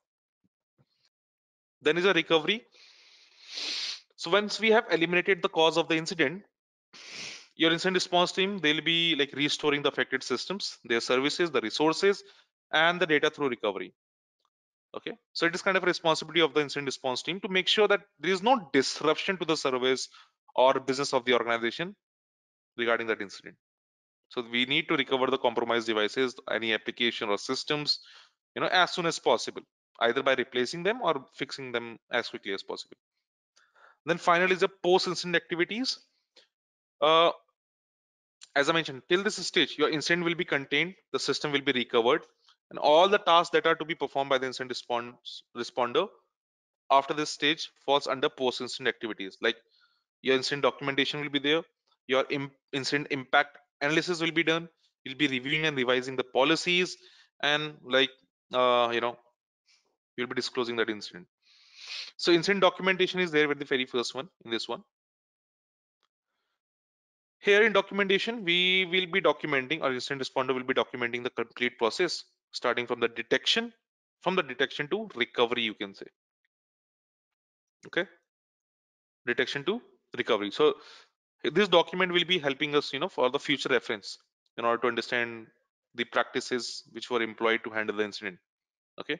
[1.83, 2.65] Then is a recovery.
[4.17, 6.45] So once we have eliminated the cause of the incident
[7.59, 12.23] your incident response team they'll be like restoring the affected systems their services the resources
[12.73, 13.95] and the data through recovery.
[14.97, 15.13] Okay?
[15.33, 17.89] So it is kind of a responsibility of the incident response team to make sure
[17.89, 20.09] that there is no disruption to the service
[20.55, 21.95] or business of the organization
[22.77, 23.57] regarding that incident.
[24.29, 28.01] So we need to recover the compromised devices any application or systems
[28.55, 29.63] you know as soon as possible
[30.01, 32.97] either by replacing them or fixing them as quickly as possible.
[34.07, 35.99] Then finally the post incident activities.
[37.01, 37.31] Uh,
[38.57, 41.73] as I mentioned, till this stage, your incident will be contained, the system will be
[41.73, 42.23] recovered,
[42.71, 46.09] and all the tasks that are to be performed by the incident response responder
[46.91, 49.39] after this stage falls under post-incident activities.
[49.41, 49.57] Like
[50.23, 51.63] your incident documentation will be there,
[52.07, 52.25] your
[52.73, 54.69] incident impact analysis will be done,
[55.05, 56.97] you'll be reviewing and revising the policies,
[57.43, 58.11] and like
[58.53, 59.17] uh, you know,
[60.17, 61.27] you'll be disclosing that incident.
[62.17, 64.83] So incident documentation is there with the very first one in this one.
[67.49, 71.79] Here in documentation, we will be documenting our incident responder will be documenting the complete
[71.79, 73.73] process starting from the detection,
[74.21, 76.05] from the detection to recovery, you can say.
[77.87, 78.05] Okay.
[79.27, 79.81] Detection to
[80.19, 80.51] recovery.
[80.51, 80.75] So
[81.43, 84.19] this document will be helping us, you know, for the future reference
[84.59, 85.47] in order to understand
[85.95, 88.37] the practices which were employed to handle the incident.
[89.01, 89.19] Okay.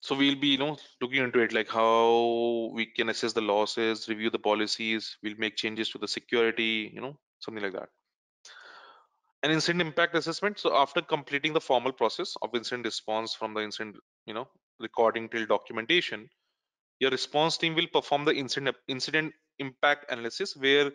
[0.00, 4.08] So we'll be you know looking into it like how we can assess the losses
[4.08, 7.88] review the policies we'll make changes to the security you know something like that.
[9.42, 13.60] An incident impact assessment so after completing the formal process of incident response from the
[13.60, 13.96] incident
[14.26, 14.48] you know
[14.78, 16.28] recording till documentation
[16.98, 20.90] your response team will perform the incident incident impact analysis where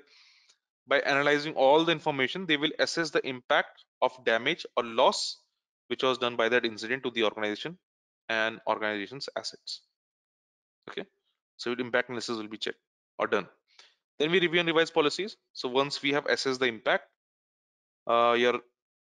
[0.88, 5.38] by analyzing all the information they will assess the impact of damage or loss
[5.88, 7.78] which was done by that incident to the organization
[8.30, 9.82] and organization's assets
[10.90, 11.06] okay?
[11.58, 12.80] So impact analysis will be checked
[13.18, 13.48] or done.
[14.20, 15.36] Then we review and revise policies.
[15.54, 17.04] So once we have assessed the impact
[18.08, 18.60] uh, your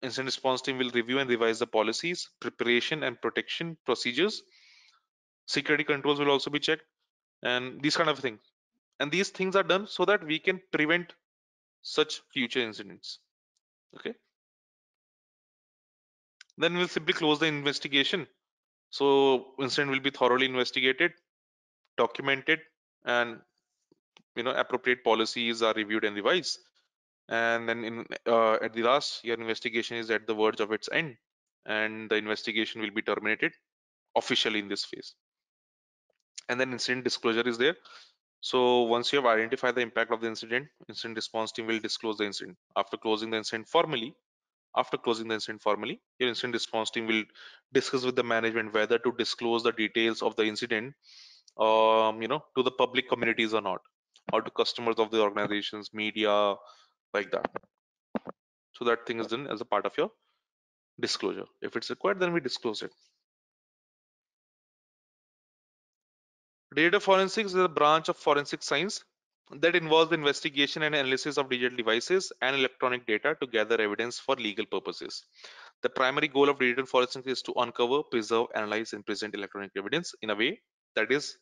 [0.02, 4.42] incident response team will review and revise the policies preparation and protection procedures.
[5.46, 6.82] Security controls will also be checked
[7.42, 8.40] and these kind of things.
[8.98, 11.12] And these things are done so that we can prevent
[11.82, 13.18] such future incidents
[13.96, 14.14] okay?
[16.58, 18.26] Then we'll simply close the investigation
[18.90, 21.12] so incident will be thoroughly investigated
[21.96, 22.60] documented
[23.04, 23.38] and
[24.36, 26.58] you know appropriate policies are reviewed and revised.
[27.28, 30.88] And then in uh, at the last your investigation is at the verge of its
[30.92, 31.16] end
[31.66, 33.52] and the investigation will be terminated
[34.16, 35.14] officially in this phase.
[36.48, 37.76] And then incident disclosure is there.
[38.40, 42.18] So once you have identified the impact of the incident incident response team will disclose
[42.18, 42.56] the incident.
[42.76, 44.14] After closing the incident formally
[44.76, 47.24] after closing the incident formally your incident response team will
[47.72, 50.94] discuss with the management whether to disclose the details of the incident
[51.58, 53.80] um, you know to the public communities or not
[54.32, 56.54] or to customers of the organizations media
[57.14, 57.50] like that.
[58.72, 60.10] So that thing is done as a part of your
[61.00, 61.46] disclosure.
[61.62, 62.92] If it's required then we disclose it.
[66.74, 69.04] Data forensics is a branch of forensic science
[69.58, 74.18] that involves the investigation and analysis of digital devices and electronic data to gather evidence
[74.18, 75.24] for legal purposes.
[75.82, 80.14] The primary goal of digital forensics is to uncover preserve analyze and present electronic evidence
[80.22, 80.60] in a way
[80.94, 81.36] that is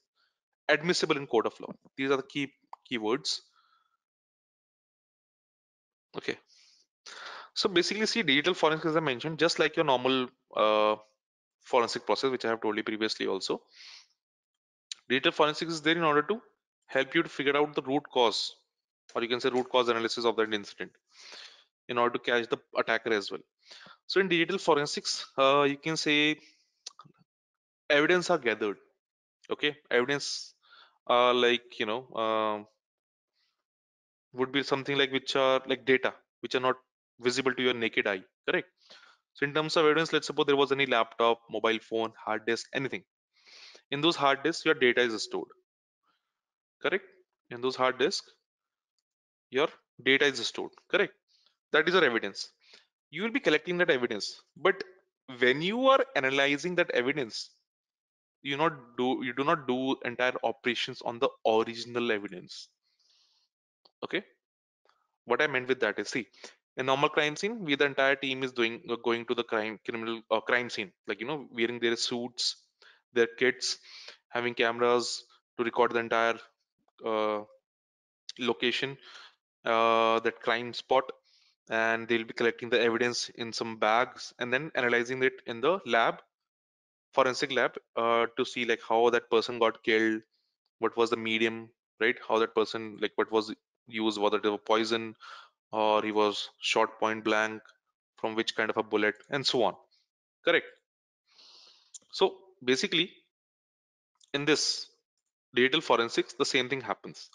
[0.68, 1.72] admissible in court of law.
[1.96, 2.52] These are the key
[2.90, 3.40] keywords
[6.16, 6.36] okay.
[7.54, 10.96] So basically see digital forensics as i mentioned just like your normal uh,
[11.64, 13.60] forensic process which i have told you previously also
[15.08, 16.40] digital forensics is there in order to
[16.88, 18.40] help you to figure out the root cause
[19.14, 20.92] or you can say root cause analysis of that incident
[21.88, 23.40] in order to catch the attacker as well.
[24.06, 26.38] So in digital forensics uh, you can say
[27.90, 28.78] evidence are gathered
[29.50, 29.76] okay?
[29.90, 30.54] Evidence
[31.10, 32.64] uh, like you know uh,
[34.32, 36.76] would be something like which are like data which are not
[37.20, 38.68] visible to your naked eye correct?
[39.34, 42.68] So in terms of evidence let's suppose there was any laptop mobile phone hard disk
[42.74, 43.04] anything.
[43.90, 45.48] In those hard disks your data is stored
[46.82, 47.04] correct?
[47.50, 48.24] In those hard disk
[49.50, 49.68] your
[50.02, 51.12] data is stored correct?
[51.72, 52.50] That is your evidence.
[53.10, 54.82] You will be collecting that evidence but
[55.40, 57.50] when you are analyzing that evidence
[58.42, 62.68] you not do you do not do entire operations on the original evidence.
[64.04, 64.22] Okay?
[65.26, 66.26] What i meant with that is see
[66.76, 69.78] a normal crime scene we the entire team is doing uh, going to the crime
[69.84, 70.92] criminal uh, crime scene.
[71.06, 72.56] Like you know wearing their suits
[73.12, 73.78] their kits
[74.30, 75.24] having cameras
[75.56, 76.38] to record the entire
[78.38, 78.96] location
[79.64, 81.04] uh, that crime spot
[81.70, 85.78] and they'll be collecting the evidence in some bags and then analyzing it in the
[85.86, 86.20] lab
[87.12, 90.22] forensic lab uh, to see like how that person got killed
[90.78, 91.70] what was the medium
[92.00, 92.16] right?
[92.28, 93.52] How that person like what was
[93.86, 95.16] used whether it was poison
[95.72, 97.62] or he was shot point blank
[98.16, 99.74] from which kind of a bullet and so on.
[100.44, 100.66] Correct.
[102.12, 103.10] So basically
[104.32, 104.86] in this
[105.54, 107.30] digital forensics the same thing happens.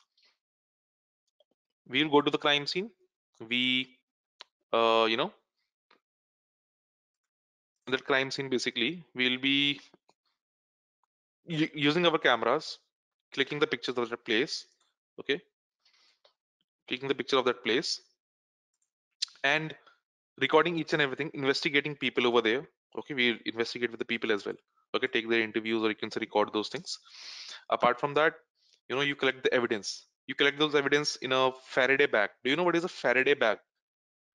[1.88, 2.91] We'll go to the crime scene.
[3.49, 3.97] We
[4.74, 5.34] uh, you know
[7.88, 9.80] that crime scene basically we'll be
[11.45, 12.80] using our cameras
[13.34, 14.66] clicking the pictures of that place
[15.20, 15.41] okay?
[16.88, 18.01] Clicking the picture of that place
[19.43, 19.76] and
[20.39, 23.14] recording each and everything investigating people over there okay?
[23.14, 24.55] We investigate with the people as well
[24.96, 27.00] okay take their interviews or you can record those things.
[27.70, 28.36] Apart from that
[28.89, 30.06] you know you collect the evidence.
[30.28, 32.32] You collect those evidence in a faraday bag.
[32.44, 33.60] Do you know what is a faraday bag?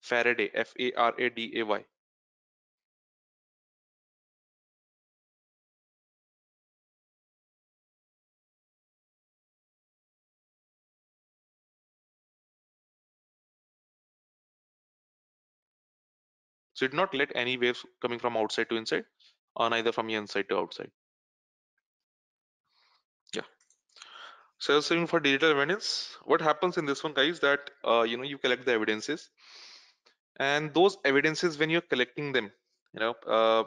[0.02, 1.86] Faraday f-a-r-a-d-a-y
[16.76, 19.06] so it not let any waves coming from outside to inside
[19.56, 20.92] or either from inside to outside.
[23.34, 23.44] Yeah.
[24.58, 28.24] So same for digital evidence what happens in this one guys that uh, you know
[28.24, 29.30] you collect the evidences.
[30.38, 32.52] And those evidences when you're collecting them
[32.94, 33.64] you know uh,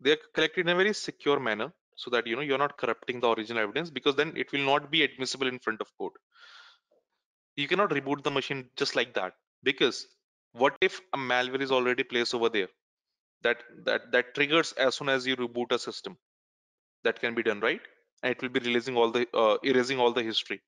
[0.00, 3.20] they are collected in a very secure manner so that you know you're not corrupting
[3.20, 6.12] the original evidence because then it will not be admissible in front of court.
[7.56, 10.08] You cannot reboot the machine just like that because
[10.52, 12.68] what if a malware is already placed over there
[13.42, 16.18] that that that triggers as soon as you reboot a system.
[17.04, 17.80] That can be done right?
[18.22, 20.62] And it will be releasing all the uh, erasing all the history.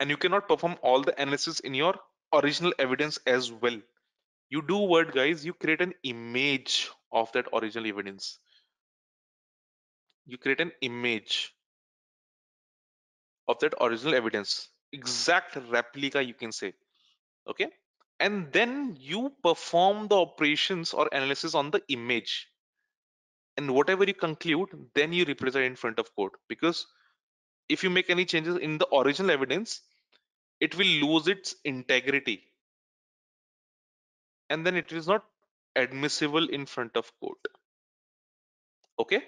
[0.00, 1.94] And you cannot perform all the analysis in your
[2.32, 3.80] original evidence as well.
[4.50, 5.44] You do what guys.
[5.44, 8.38] You create an image of that original evidence.
[10.26, 11.52] You create an image
[13.48, 14.68] of that original evidence.
[14.92, 16.72] Exact replica you can say.
[17.48, 17.68] Okay
[18.20, 22.48] and then you perform the operations or analysis on the image.
[23.56, 26.32] And whatever you conclude then you represent in front of court.
[26.48, 26.86] Because
[27.68, 29.82] if you make any changes in the original evidence
[30.60, 32.42] it will lose its integrity.
[34.50, 35.24] And then it is not
[35.76, 37.38] admissible in front of court.
[38.98, 39.22] Okay?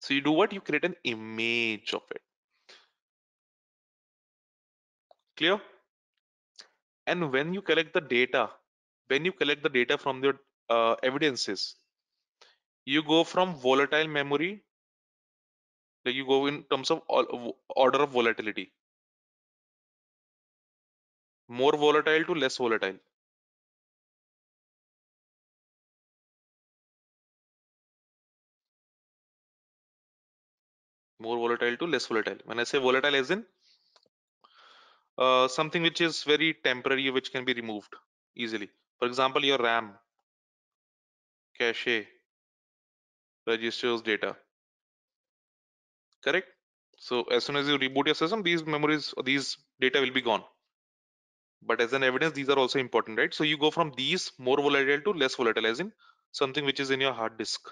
[0.00, 0.52] So you do what?
[0.52, 2.22] You create an image of it.
[5.36, 5.60] Clear
[7.06, 8.50] and when you collect the data
[9.08, 10.32] when you collect the data from the
[10.70, 11.76] uh, evidences
[12.84, 14.62] you go from volatile memory
[16.04, 18.72] like you go in terms of order of volatility.
[21.46, 22.98] More volatile to less volatile.
[31.20, 32.36] More volatile to less volatile.
[32.44, 33.46] When i say volatile as in
[35.18, 37.94] uh, something which is very temporary which can be removed
[38.36, 38.70] easily.
[38.98, 39.98] For example your ram
[41.58, 42.06] cache
[43.46, 44.36] registers data.
[46.24, 46.48] Correct?
[46.98, 50.44] So as soon as you reboot your system these memories these data will be gone.
[51.60, 53.34] But as an evidence these are also important right?
[53.34, 55.92] So you go from these more volatile to less volatile as in
[56.30, 57.68] something which is in your hard disk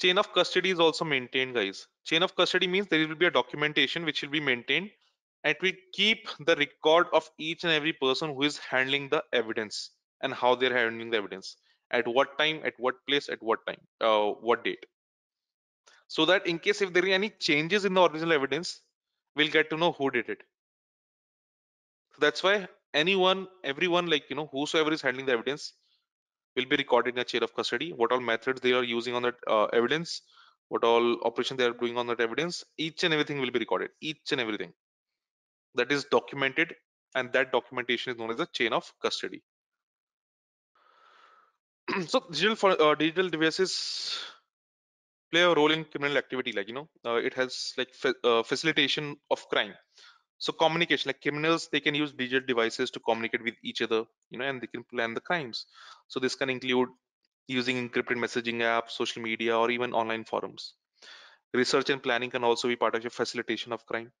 [0.00, 1.86] chain of custody is also maintained guys.
[2.04, 4.90] Chain of custody means there will be a documentation which will be maintained
[5.44, 9.90] and we keep the record of each and every person who is handling the evidence
[10.22, 11.56] and how they're handling the evidence.
[11.90, 14.84] At what time at what place at what time uh, what date.
[16.08, 18.82] So that in case if there are any changes in the original evidence
[19.34, 20.42] we'll get to know who did it.
[22.12, 25.72] So that's why anyone everyone like you know whosoever is handling the evidence
[26.60, 27.92] will be recorded in a chain of custody.
[27.92, 30.22] What all methods they are using on that uh, evidence
[30.70, 33.90] what all operation they are doing on that evidence each and everything will be recorded
[34.00, 34.72] each and everything.
[35.74, 36.74] That is documented
[37.14, 39.42] and that documentation is known as a chain of custody.
[42.06, 44.20] So digital for uh, digital devices
[45.32, 48.42] play a role in criminal activity like you know uh, it has like fa uh,
[48.44, 49.74] facilitation of crime
[50.40, 54.38] so communication like criminals they can use digital devices to communicate with each other you
[54.40, 55.66] know and they can plan the crimes.
[56.08, 56.90] So this can include
[57.48, 60.74] using encrypted messaging apps social media or even online forums.
[61.54, 64.12] Research and planning can also be part of your facilitation of crime.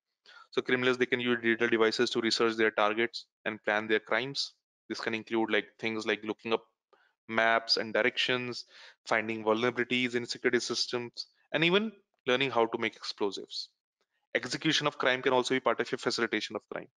[0.52, 4.54] So criminals they can use digital devices to research their targets and plan their crimes.
[4.88, 6.66] This can include like things like looking up
[7.28, 8.66] maps and directions
[9.06, 11.92] finding vulnerabilities in security systems and even
[12.26, 13.70] learning how to make explosives
[14.34, 16.88] execution of crime can also be part of your facilitation of crime.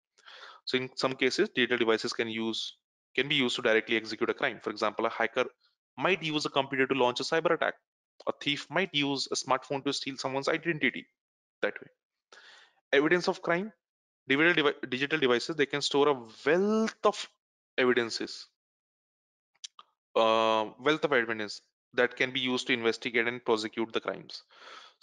[0.66, 2.78] So in some cases digital devices can use
[3.16, 4.60] can be used to directly execute a crime.
[4.64, 5.46] For example a hacker
[5.98, 7.76] might use a computer to launch a cyber attack.
[8.28, 11.08] A thief might use a smartphone to steal someone's identity
[11.62, 11.88] that way.
[12.92, 13.72] Evidence of crime
[14.28, 17.30] digital, devi- digital devices they can store a wealth of
[17.78, 18.48] evidences.
[20.16, 21.62] Uh, wealth of evidence
[21.94, 24.44] that can be used to investigate and prosecute the crimes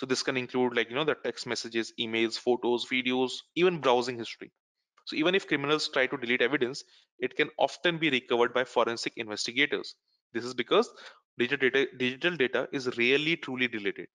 [0.01, 4.19] so this can include like you know the text messages emails photos videos even browsing
[4.19, 4.53] history.
[5.07, 6.85] So even if criminals try to delete evidence
[7.21, 9.95] it can often be recovered by forensic investigators.
[10.33, 10.91] This is because
[11.39, 14.09] digital data, digital data is rarely truly deleted.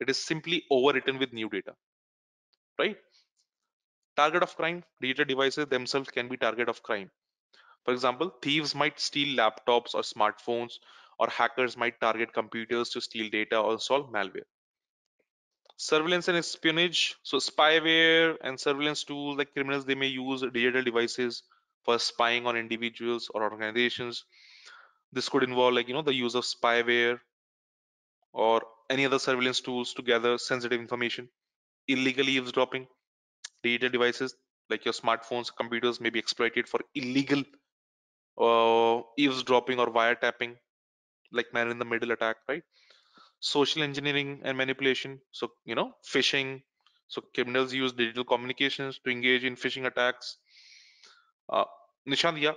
[0.00, 1.74] It is simply overwritten with new data.
[2.78, 2.98] Right?
[4.16, 7.12] Target of crime digital devices themselves can be target of crime.
[7.84, 10.74] For example thieves might steal laptops or smartphones
[11.18, 14.46] or hackers might target computers to steal data or install malware
[15.76, 17.16] surveillance and espionage.
[17.22, 21.44] So spyware and surveillance tools like criminals they may use digital devices
[21.84, 24.24] for spying on individuals or organizations.
[25.12, 27.20] This could involve like you know the use of spyware
[28.32, 31.30] or any other surveillance tools to gather sensitive information.
[31.88, 32.88] Illegal eavesdropping
[33.62, 34.36] digital devices
[34.70, 37.42] like your smartphones computers may be exploited for illegal
[38.38, 40.56] uh, eavesdropping or wiretapping
[41.32, 42.64] like man in the middle attack right
[43.40, 45.20] social engineering and manipulation.
[45.32, 46.62] So you know phishing.
[47.08, 50.38] So criminals use digital communications to engage in phishing attacks.
[51.48, 51.64] Uh,
[52.08, 52.56] nishant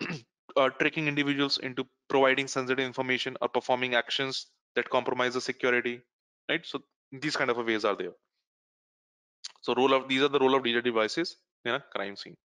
[0.56, 6.00] uh, tricking individuals into providing sensitive information or performing actions that compromise the security
[6.48, 6.64] right?
[6.66, 6.82] So
[7.12, 8.12] these kind of ways are there.
[9.62, 12.36] So role of these are the role of digital devices in a crime scene.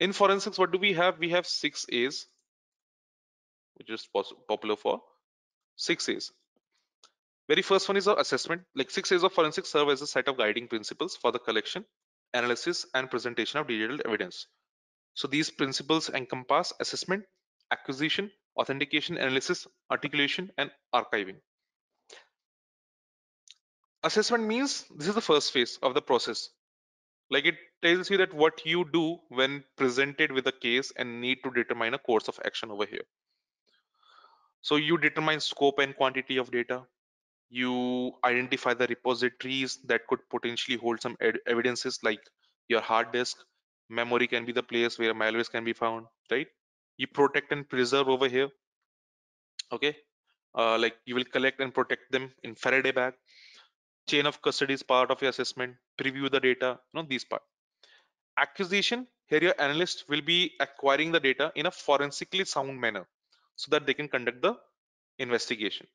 [0.00, 1.18] In forensics what do we have?
[1.18, 2.26] We have six a's
[3.74, 4.08] which is
[4.48, 5.02] popular for
[5.76, 6.32] six a's.
[7.48, 8.62] Very first one is our assessment.
[8.74, 11.84] Like six a's of forensics serve as a set of guiding principles for the collection
[12.34, 14.46] analysis and presentation of digital evidence.
[15.14, 17.24] So these principles encompass assessment
[17.70, 21.36] acquisition authentication analysis articulation and archiving.
[24.02, 26.50] Assessment means this is the first phase of the process.
[27.30, 31.38] Like it tells you that what you do when presented with a case and need
[31.44, 33.04] to determine a course of action over here
[34.66, 36.82] so you determine scope and quantity of data.
[37.50, 42.18] You identify the repositories that could potentially hold some evidences like
[42.68, 43.36] your hard disk.
[43.88, 46.48] Memory can be the place where malwares can be found right?
[46.96, 48.48] You protect and preserve over here
[49.72, 49.96] okay?
[50.56, 53.14] Uh, like you will collect and protect them in faraday bag.
[54.08, 55.76] Chain of custody is part of your assessment.
[56.00, 57.42] Preview the data you know these part.
[58.36, 63.06] Acquisition here your analyst will be acquiring the data in a forensically sound manner
[63.56, 64.54] so that they can conduct the
[65.18, 65.86] investigation.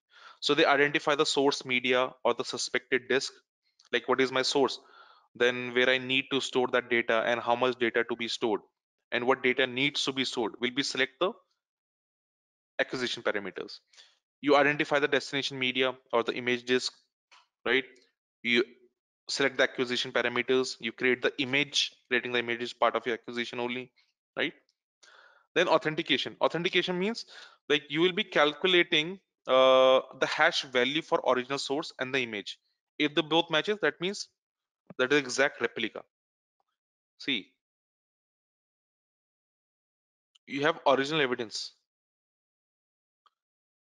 [0.41, 3.33] So they identify the source media or the suspected disk
[3.93, 4.79] like what is my source?
[5.35, 8.61] Then where i need to store that data and how much data to be stored
[9.11, 11.33] and what data needs to be stored will be select the
[12.79, 13.79] acquisition parameters.
[14.41, 16.93] You identify the destination media or the image disk
[17.65, 17.85] right?
[18.43, 18.65] You
[19.29, 20.77] select the acquisition parameters.
[20.79, 23.91] You create the image creating the image is part of your acquisition only
[24.37, 24.53] right
[25.55, 26.35] then authentication.
[26.41, 27.25] Authentication means
[27.69, 32.59] like you will be calculating uh, the hash value for original source and the image.
[32.99, 34.27] If the both matches that means
[34.97, 36.03] that is exact replica.
[37.19, 37.53] See
[40.45, 41.73] you have original evidence.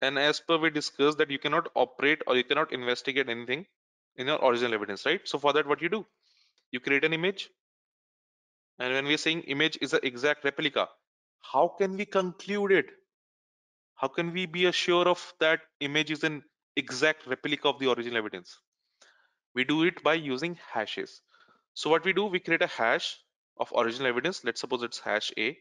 [0.02, 3.68] And as per we discussed that you cannot operate or you cannot investigate anything
[4.16, 5.28] in your original evidence right?
[5.28, 6.08] So for that what you do?
[6.72, 7.50] You create an image.
[8.80, 10.88] And when we're saying image is an exact replica
[11.52, 12.88] how can we conclude it?
[13.96, 16.44] How can we be assured of that image is an
[16.76, 18.58] exact replica of the original evidence?
[19.54, 21.22] We do it by using hashes.
[21.74, 23.18] So what we do we create a hash
[23.58, 24.44] of original evidence.
[24.44, 25.58] Let's suppose it's hash a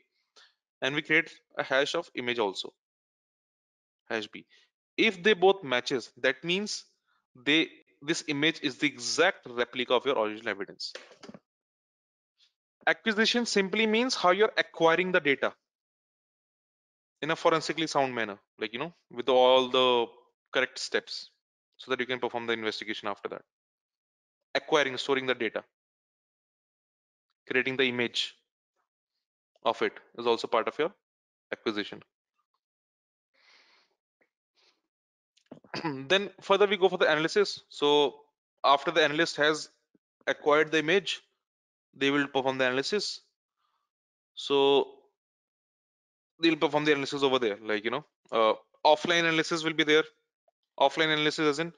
[0.83, 2.73] and we create a hash of image also
[4.09, 4.47] hash b.
[4.97, 6.85] If they both matches that means
[7.37, 7.69] they
[8.03, 10.93] this image is the exact replica of your original evidence.
[12.87, 15.55] Acquisition simply means how you're acquiring the data
[17.25, 19.87] in a forensically sound manner like you know with all the
[20.55, 21.31] correct steps
[21.77, 23.43] so that you can perform the investigation after that.
[24.55, 25.65] Acquiring storing the data.
[27.51, 28.35] Creating the image
[29.65, 30.93] of it is also part of your
[31.53, 32.03] acquisition.
[36.09, 37.61] Then further we go for the analysis.
[37.69, 38.15] So
[38.63, 39.69] after the analyst has
[40.27, 41.21] acquired the image
[41.97, 43.21] they will perform the analysis.
[44.35, 45.04] So
[46.41, 48.55] they'll perform the analysis over there like you know uh,
[48.85, 50.05] offline analysis will be there.
[50.79, 51.73] Offline analysis as in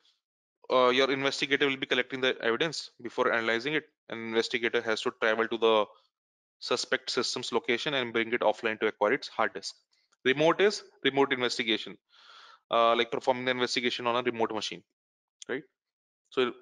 [0.72, 3.84] uh, your investigator will be collecting the evidence before analyzing it.
[4.08, 5.84] And investigator has to travel to the
[6.58, 9.74] suspect system's location and bring it offline to acquire its hard disk.
[10.24, 11.96] Remote is remote investigation
[12.70, 14.82] uh, like performing the investigation on a remote machine
[15.48, 15.62] right?
[16.30, 16.52] So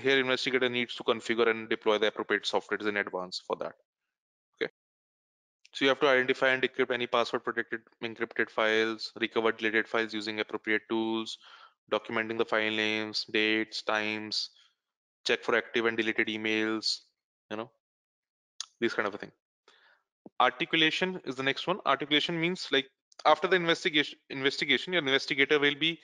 [0.00, 3.74] here investigator needs to configure and deploy the appropriate softwares in advance for that
[5.72, 10.14] so you have to identify and decrypt any password protected encrypted files recover deleted files
[10.14, 11.38] using appropriate tools
[11.90, 14.50] documenting the file names dates times
[15.26, 17.00] check for active and deleted emails
[17.50, 17.70] you know
[18.82, 19.30] this kind of a thing.
[20.40, 21.78] Articulation is the next one.
[21.86, 22.88] Articulation means like
[23.24, 25.98] after the investigation investigation your investigator will be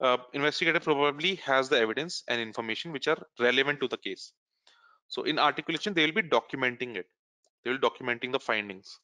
[0.00, 4.32] uh, investigator probably has the evidence and information which are relevant to the case.
[5.08, 7.06] So in articulation they will be documenting it.
[7.64, 8.98] They will documenting the findings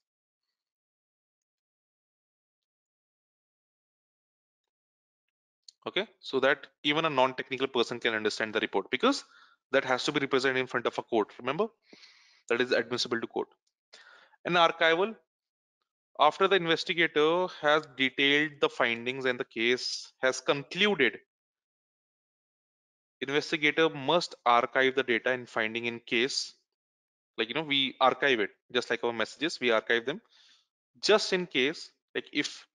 [5.86, 6.06] okay?
[6.20, 9.24] So that even a non-technical person can understand the report because
[9.72, 11.66] that has to be represented in front of a court remember?
[12.48, 13.48] That is admissible to court.
[14.44, 15.16] An archival
[16.20, 21.18] after the investigator has detailed the findings and the case has concluded
[23.20, 26.54] investigator must archive the data and finding in case
[27.38, 30.20] like you know we archive it just like our messages we archive them
[31.00, 32.66] just in case like if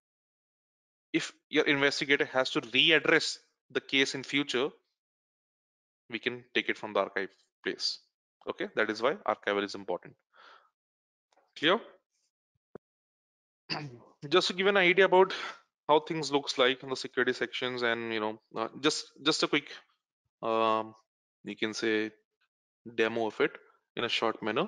[1.14, 3.38] if your investigator has to readdress
[3.72, 4.70] the case in future
[6.10, 7.30] we can take it from the archive
[7.64, 7.99] place.
[8.49, 8.68] Okay?
[8.76, 10.16] That is why archival is important.
[11.57, 11.80] Clear?
[14.30, 15.34] Just to give an idea about
[15.88, 19.47] how things looks like in the security sections and you know uh, just just a
[19.47, 19.70] quick
[20.43, 20.93] um,
[21.43, 22.12] you can say
[22.95, 23.51] demo of it
[23.95, 24.68] in a short manner.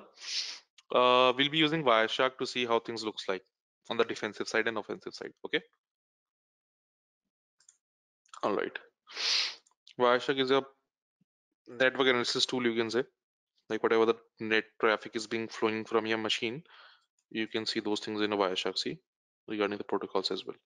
[0.92, 3.42] Uh, we'll be using wireshark to see how things looks like
[3.88, 5.32] on the defensive side and offensive side.
[5.44, 5.60] Okay
[8.42, 8.78] all right.
[10.00, 10.64] Wireshark is a
[11.68, 13.04] network analysis tool you can say
[13.70, 16.62] like whatever the net traffic is being flowing from your machine
[17.30, 18.98] you can see those things in a wireshark see
[19.48, 20.56] regarding the protocols as well.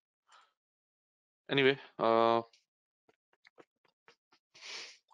[1.49, 2.41] Anyway uh,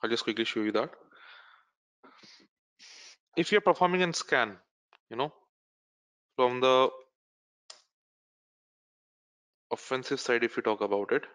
[0.01, 0.89] i'll just quickly show you that.
[3.35, 4.57] If you're performing a scan
[5.09, 5.33] you know
[6.35, 6.89] from the
[9.71, 11.25] offensive side if you talk about it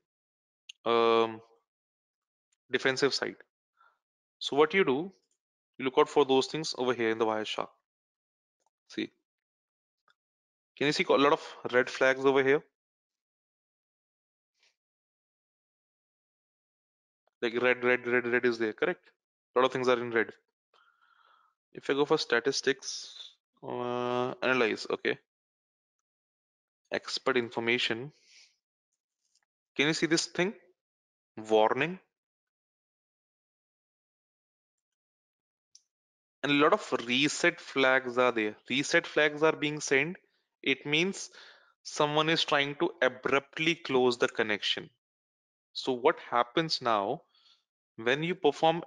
[0.84, 1.40] um,
[2.70, 3.36] defensive side?
[4.38, 5.12] So what you do,
[5.78, 7.68] you look out for those things over here in the Wireshark.
[8.88, 9.10] See,
[10.76, 12.62] can you see a lot of red flags over here?
[17.42, 19.10] Like red, red, red, red is there, correct?
[19.54, 20.32] A lot of things are in red.
[21.72, 25.18] If I go for statistics, uh, analyze, okay.
[26.92, 28.12] Expert information.
[29.76, 30.54] Can you see this thing?
[31.36, 32.00] Warning.
[36.42, 38.56] And a lot of reset flags are there.
[38.70, 40.16] Reset flags are being sent.
[40.62, 41.30] It means
[41.82, 44.90] someone is trying to abruptly close the connection.
[45.72, 47.22] So what happens now
[47.96, 48.82] when you perform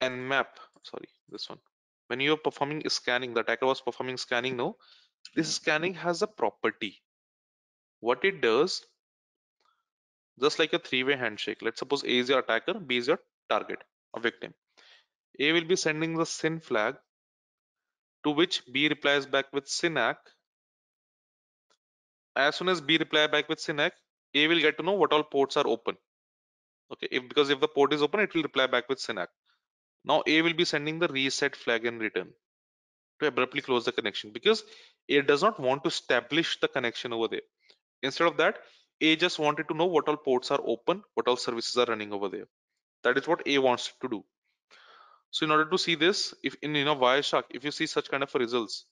[0.00, 0.46] nmap,
[0.82, 1.58] sorry, this one,
[2.08, 4.76] when you're performing scanning, the attacker was performing scanning, no,
[5.34, 7.02] this scanning has a property.
[8.00, 8.84] What it does,
[10.40, 13.84] just like a three-way handshake, let's suppose A is your attacker, B is your target,
[14.16, 14.54] a victim.
[15.38, 16.96] A will be sending the SYN flag
[18.24, 20.16] to which B replies back with SYNACK.
[22.36, 23.92] As soon as B reply back with SYNACK,
[24.34, 25.96] A will get to know what all ports are open.
[26.92, 29.28] Okay, if because if the port is open, it will reply back with SYNACK.
[30.04, 32.32] Now A will be sending the reset flag in return
[33.20, 34.64] to abruptly close the connection because
[35.08, 37.42] A does not want to establish the connection over there.
[38.02, 38.58] Instead of that,
[39.00, 42.12] A just wanted to know what all ports are open, what all services are running
[42.12, 42.48] over there.
[43.04, 44.24] That is what A wants to do.
[45.30, 48.10] So in order to see this, if in you know Wireshark, if you see such
[48.10, 48.84] kind of results,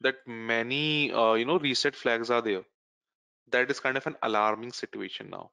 [0.00, 2.62] that many uh, you know reset flags are there,
[3.50, 5.50] that is kind of an alarming situation now.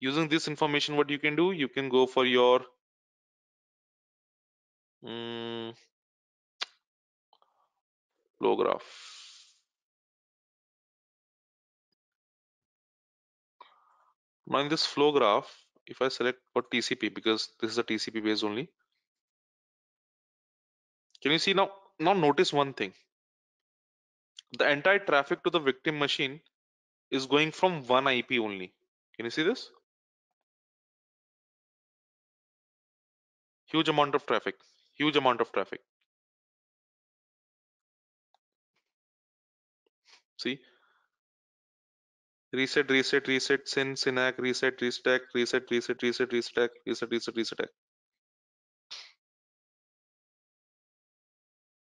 [0.00, 2.62] Using this information, what you can do, you can go for your
[5.06, 5.74] um,
[8.38, 8.82] flow graph.
[14.46, 15.48] Now in this flow graph,
[15.90, 18.70] if I select for TCP because this is a TCP base only,
[21.22, 21.70] can you see now?
[21.98, 22.94] Now notice one thing.
[24.58, 26.40] The entire traffic to the victim machine
[27.10, 28.72] is going from one IP only.
[29.16, 29.70] Can you see this?
[33.66, 34.56] Huge amount of traffic.
[34.94, 35.80] Huge amount of traffic.
[40.38, 40.58] See?
[42.52, 47.68] reset reset reset Syn, synack reset restack reset reset reset restack reset reset reset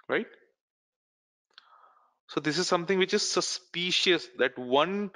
[0.08, 0.28] right?
[2.28, 5.12] So this is something which is suspicious that one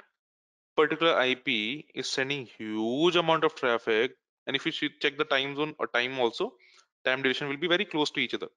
[0.76, 1.46] particular ip
[1.94, 4.12] is sending huge amount of traffic
[4.46, 6.54] and if you check the time zone or time also
[7.04, 8.48] time duration will be very close to each other.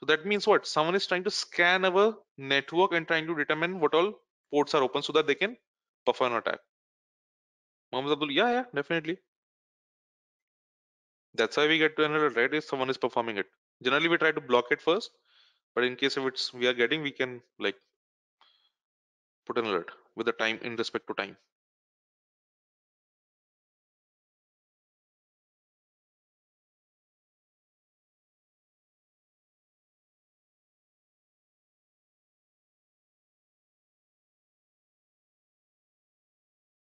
[0.00, 0.66] So that means what?
[0.66, 4.14] Someone is trying to scan our network and trying to determine what all
[4.50, 5.56] ports are open so that they can
[6.08, 6.60] perform an attack.
[7.92, 9.18] Mohammed Abdul yeah yeah definitely.
[11.34, 12.52] That's why we get to another right?
[12.52, 13.46] If someone is performing it.
[13.82, 15.10] Generally we try to block it first
[15.74, 17.76] but in case if it's we are getting we can like
[19.46, 21.36] put an alert with the time in respect to time